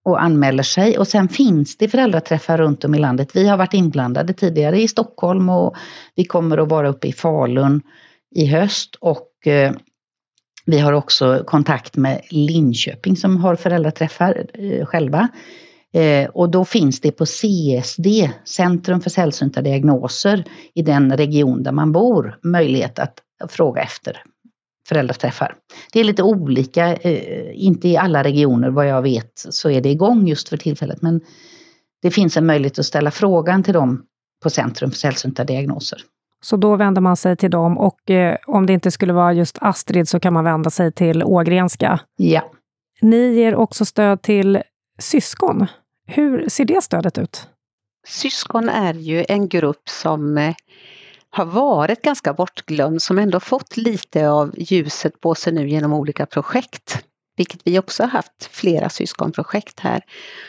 och 0.05 0.23
anmäler 0.23 0.63
sig. 0.63 0.97
Och 0.97 1.07
sen 1.07 1.29
finns 1.29 1.77
det 1.77 1.87
föräldraträffar 1.87 2.57
runt 2.57 2.83
om 2.83 2.95
i 2.95 2.99
landet. 2.99 3.35
Vi 3.35 3.47
har 3.47 3.57
varit 3.57 3.73
inblandade 3.73 4.33
tidigare 4.33 4.81
i 4.81 4.87
Stockholm 4.87 5.49
och 5.49 5.75
vi 6.15 6.25
kommer 6.25 6.57
att 6.57 6.69
vara 6.69 6.89
uppe 6.89 7.07
i 7.07 7.13
Falun 7.13 7.81
i 8.35 8.45
höst. 8.45 8.95
Och 8.95 9.47
eh, 9.47 9.71
vi 10.65 10.79
har 10.79 10.93
också 10.93 11.43
kontakt 11.47 11.95
med 11.97 12.21
Linköping 12.29 13.15
som 13.15 13.37
har 13.37 13.55
föräldraträffar 13.55 14.45
eh, 14.53 14.85
själva. 14.85 15.27
Eh, 15.97 16.29
och 16.29 16.49
då 16.49 16.65
finns 16.65 17.01
det 17.01 17.11
på 17.11 17.25
CSD, 17.25 18.07
Centrum 18.45 19.01
för 19.01 19.09
sällsynta 19.09 19.61
diagnoser, 19.61 20.43
i 20.73 20.81
den 20.81 21.17
region 21.17 21.63
där 21.63 21.71
man 21.71 21.91
bor, 21.91 22.39
möjlighet 22.43 22.99
att 22.99 23.21
fråga 23.49 23.81
efter 23.81 24.21
föräldraträffar. 24.87 25.55
Det 25.93 25.99
är 25.99 26.03
lite 26.03 26.23
olika, 26.23 26.95
eh, 26.95 27.51
inte 27.53 27.87
i 27.87 27.97
alla 27.97 28.23
regioner 28.23 28.69
vad 28.69 28.87
jag 28.87 29.01
vet 29.01 29.31
så 29.35 29.69
är 29.69 29.81
det 29.81 29.89
igång 29.89 30.27
just 30.27 30.49
för 30.49 30.57
tillfället 30.57 31.01
men 31.01 31.21
det 32.01 32.11
finns 32.11 32.37
en 32.37 32.45
möjlighet 32.45 32.79
att 32.79 32.85
ställa 32.85 33.11
frågan 33.11 33.63
till 33.63 33.73
dem 33.73 34.03
på 34.43 34.49
Centrum 34.49 34.91
för 34.91 34.97
sällsynta 34.97 35.43
diagnoser. 35.43 35.99
Så 36.41 36.57
då 36.57 36.75
vänder 36.75 37.01
man 37.01 37.17
sig 37.17 37.37
till 37.37 37.51
dem 37.51 37.77
och 37.77 38.09
eh, 38.09 38.37
om 38.47 38.65
det 38.65 38.73
inte 38.73 38.91
skulle 38.91 39.13
vara 39.13 39.33
just 39.33 39.57
Astrid 39.61 40.09
så 40.09 40.19
kan 40.19 40.33
man 40.33 40.43
vända 40.43 40.69
sig 40.69 40.91
till 40.91 41.23
Ågrenska? 41.23 41.99
Ja. 42.17 42.51
Ni 43.01 43.35
ger 43.35 43.55
också 43.55 43.85
stöd 43.85 44.21
till 44.21 44.61
syskon. 44.99 45.67
Hur 46.07 46.49
ser 46.49 46.65
det 46.65 46.83
stödet 46.83 47.17
ut? 47.17 47.47
Syskon 48.07 48.69
är 48.69 48.93
ju 48.93 49.25
en 49.29 49.47
grupp 49.47 49.89
som 49.89 50.37
eh, 50.37 50.55
har 51.29 51.45
varit 51.45 52.01
ganska 52.01 52.33
bortglömd 52.33 53.01
som 53.01 53.19
ändå 53.19 53.39
fått 53.39 53.77
lite 53.77 54.29
av 54.29 54.53
ljuset 54.57 55.21
på 55.21 55.35
sig 55.35 55.53
nu 55.53 55.69
genom 55.69 55.93
olika 55.93 56.25
projekt. 56.25 57.03
Vilket 57.37 57.61
vi 57.63 57.79
också 57.79 58.03
har 58.03 58.09
haft 58.09 58.45
flera 58.51 58.89
syskonprojekt 58.89 59.79
här. 59.79 60.01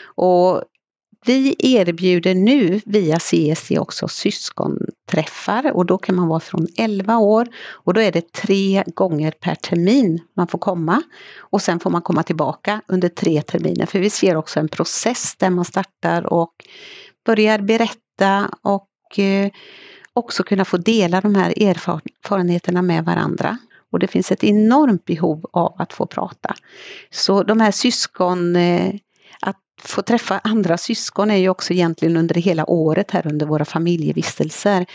Och 0.03 0.63
vi 1.25 1.55
erbjuder 1.59 2.35
nu 2.35 2.81
via 2.85 3.19
CSC 3.19 3.71
också 3.79 4.07
syskonträffar 4.07 5.71
och 5.71 5.85
då 5.85 5.97
kan 5.97 6.15
man 6.15 6.27
vara 6.27 6.39
från 6.39 6.67
11 6.77 7.17
år 7.17 7.47
och 7.67 7.93
då 7.93 8.01
är 8.01 8.11
det 8.11 8.33
tre 8.33 8.83
gånger 8.87 9.31
per 9.31 9.55
termin 9.55 10.19
man 10.35 10.47
får 10.47 10.59
komma. 10.59 11.01
Och 11.37 11.61
sen 11.61 11.79
får 11.79 11.89
man 11.89 12.01
komma 12.01 12.23
tillbaka 12.23 12.81
under 12.87 13.09
tre 13.09 13.41
terminer 13.41 13.85
för 13.85 13.99
vi 13.99 14.09
ser 14.09 14.35
också 14.35 14.59
en 14.59 14.67
process 14.67 15.35
där 15.37 15.49
man 15.49 15.65
startar 15.65 16.33
och 16.33 16.53
börjar 17.25 17.59
berätta 17.59 18.51
och 18.61 19.19
eh, 19.19 19.51
också 20.13 20.43
kunna 20.43 20.65
få 20.65 20.77
dela 20.77 21.21
de 21.21 21.35
här 21.35 21.63
erfarenheterna 21.63 22.81
med 22.81 23.05
varandra. 23.05 23.57
Och 23.91 23.99
det 23.99 24.07
finns 24.07 24.31
ett 24.31 24.43
enormt 24.43 25.05
behov 25.05 25.45
av 25.53 25.75
att 25.77 25.93
få 25.93 26.05
prata. 26.05 26.55
Så 27.09 27.43
de 27.43 27.59
här 27.59 27.71
syskon, 27.71 28.55
eh, 28.55 28.95
få 29.79 30.01
träffa 30.01 30.39
andra 30.43 30.77
syskon 30.77 31.31
är 31.31 31.35
ju 31.35 31.49
också 31.49 31.73
egentligen 31.73 32.17
under 32.17 32.35
hela 32.35 32.69
året 32.69 33.11
här 33.11 33.27
under 33.27 33.45
våra 33.45 33.65
familjevistelser. 33.65 34.85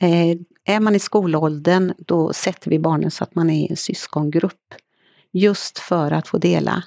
Eh, 0.00 0.36
är 0.64 0.80
man 0.80 0.94
i 0.94 0.98
skolåldern 0.98 1.94
då 1.98 2.32
sätter 2.32 2.70
vi 2.70 2.78
barnen 2.78 3.10
så 3.10 3.24
att 3.24 3.34
man 3.34 3.50
är 3.50 3.64
i 3.64 3.70
en 3.70 3.76
syskongrupp. 3.76 4.74
Just 5.32 5.78
för 5.78 6.10
att 6.10 6.28
få 6.28 6.38
dela 6.38 6.82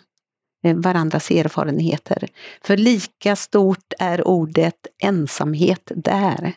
eh, 0.64 0.76
varandras 0.76 1.32
erfarenheter. 1.32 2.28
För 2.62 2.78
lika 2.78 3.36
stort 3.36 3.94
är 4.00 4.28
ordet 4.28 4.88
ensamhet 5.04 5.92
där. 5.96 6.54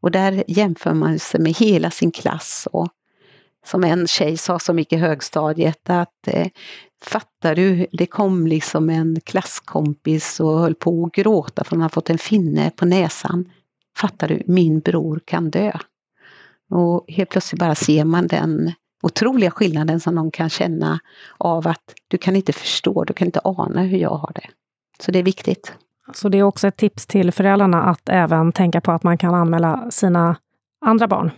Och 0.00 0.10
där 0.10 0.44
jämför 0.46 0.94
man 0.94 1.18
sig 1.18 1.40
med 1.40 1.52
hela 1.52 1.90
sin 1.90 2.10
klass 2.10 2.68
och 2.72 2.88
som 3.66 3.84
en 3.84 4.06
tjej 4.06 4.36
sa 4.36 4.58
som 4.58 4.78
gick 4.78 4.92
i 4.92 4.96
högstadiet 4.96 5.90
att 5.90 6.28
eh, 6.28 6.46
fattar 7.02 7.54
du, 7.54 7.86
det 7.92 8.06
kom 8.06 8.46
liksom 8.46 8.90
en 8.90 9.20
klasskompis 9.24 10.40
och 10.40 10.58
höll 10.58 10.74
på 10.74 11.04
att 11.04 11.12
gråta 11.12 11.64
för 11.64 11.70
hon 11.70 11.82
har 11.82 11.88
fått 11.88 12.10
en 12.10 12.18
finne 12.18 12.70
på 12.70 12.84
näsan. 12.84 13.50
Fattar 13.96 14.28
du, 14.28 14.42
min 14.46 14.80
bror 14.80 15.20
kan 15.24 15.50
dö. 15.50 15.72
Och 16.70 17.04
helt 17.08 17.30
plötsligt 17.30 17.60
bara 17.60 17.74
ser 17.74 18.04
man 18.04 18.26
den 18.26 18.72
otroliga 19.02 19.50
skillnaden 19.50 20.00
som 20.00 20.14
någon 20.14 20.30
kan 20.30 20.50
känna 20.50 21.00
av 21.38 21.68
att 21.68 21.94
du 22.08 22.18
kan 22.18 22.36
inte 22.36 22.52
förstå, 22.52 23.04
du 23.04 23.12
kan 23.12 23.26
inte 23.28 23.40
ana 23.44 23.82
hur 23.82 23.98
jag 23.98 24.14
har 24.14 24.32
det. 24.34 24.48
Så 25.00 25.10
det 25.10 25.18
är 25.18 25.22
viktigt. 25.22 25.72
Så 26.14 26.28
det 26.28 26.38
är 26.38 26.42
också 26.42 26.68
ett 26.68 26.76
tips 26.76 27.06
till 27.06 27.32
föräldrarna 27.32 27.82
att 27.82 28.08
även 28.08 28.52
tänka 28.52 28.80
på 28.80 28.92
att 28.92 29.02
man 29.02 29.18
kan 29.18 29.34
anmäla 29.34 29.90
sina 29.90 30.36
andra 30.80 31.08
barn 31.08 31.30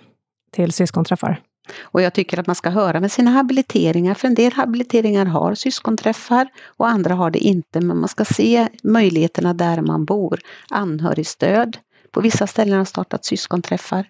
till 0.53 0.73
syskonträffar? 0.73 1.43
Och 1.81 2.03
jag 2.03 2.13
tycker 2.13 2.41
att 2.41 2.47
man 2.47 2.57
ska 2.57 2.71
höra 2.71 3.01
med 3.01 3.13
sina 3.13 3.31
habiliteringar, 3.31 4.15
för 4.15 4.29
en 4.29 4.35
del 4.35 4.53
habiliteringar 4.53 5.27
har 5.27 5.55
syskonträffar 5.55 6.49
och 6.67 6.89
andra 6.89 7.15
har 7.15 7.31
det 7.31 7.39
inte. 7.39 7.81
Men 7.81 7.99
man 7.99 8.09
ska 8.09 8.25
se 8.25 8.69
möjligheterna 8.83 9.55
där 9.55 9.83
man 9.83 10.05
bor. 10.05 10.41
Anhörigstöd. 10.71 11.77
På 12.13 12.21
vissa 12.21 12.47
ställen 12.47 12.79
har 12.79 12.85
startat 12.85 13.25
syskonträffar. 13.25 14.07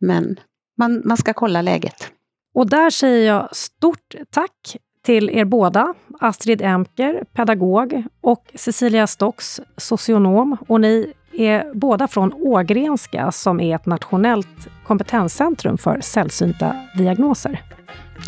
Men 0.00 0.40
man, 0.78 1.02
man 1.04 1.16
ska 1.16 1.32
kolla 1.32 1.62
läget. 1.62 2.10
Och 2.54 2.70
där 2.70 2.90
säger 2.90 3.26
jag 3.26 3.56
stort 3.56 4.14
tack 4.30 4.76
till 5.02 5.30
er 5.30 5.44
båda, 5.44 5.94
Astrid 6.20 6.62
Emker, 6.62 7.24
pedagog 7.32 8.04
och 8.20 8.52
Cecilia 8.54 9.06
Stocks, 9.06 9.60
socionom. 9.76 10.56
Och 10.68 10.80
ni 10.80 11.12
är 11.32 11.74
båda 11.74 12.08
från 12.08 12.32
Ågrenska 12.32 13.32
som 13.32 13.60
är 13.60 13.76
ett 13.76 13.86
nationellt 13.86 14.68
kompetenscentrum 14.86 15.78
för 15.78 16.00
sällsynta 16.00 16.76
diagnoser. 16.96 17.62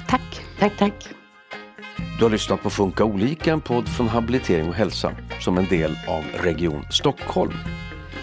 Tack. 0.08 0.40
Tack, 0.58 0.72
tack. 0.78 1.08
Du 2.18 2.24
har 2.24 2.30
lyssnat 2.30 2.62
på 2.62 2.70
Funka 2.70 3.04
olika, 3.04 3.52
en 3.52 3.60
podd 3.60 3.88
från 3.88 4.08
Habilitering 4.08 4.68
och 4.68 4.74
hälsa 4.74 5.12
som 5.40 5.58
en 5.58 5.66
del 5.66 5.98
av 6.08 6.24
Region 6.44 6.84
Stockholm. 6.90 7.52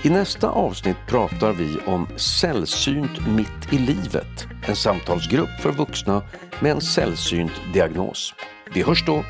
I 0.04 0.10
nästa 0.10 0.50
avsnitt 0.50 0.98
pratar 1.08 1.54
vi 1.54 1.78
om 1.86 2.08
Sällsynt 2.16 3.28
mitt 3.28 3.74
i 3.74 3.78
livet, 3.78 4.48
en 4.68 4.76
samtalsgrupp 4.76 5.62
för 5.62 5.72
vuxna 5.72 6.22
med 6.60 6.72
en 6.72 6.82
sällsynt 6.82 7.62
diagnos. 7.74 8.34
Vi 8.74 8.84
hörs 8.84 9.06
då! 9.06 9.24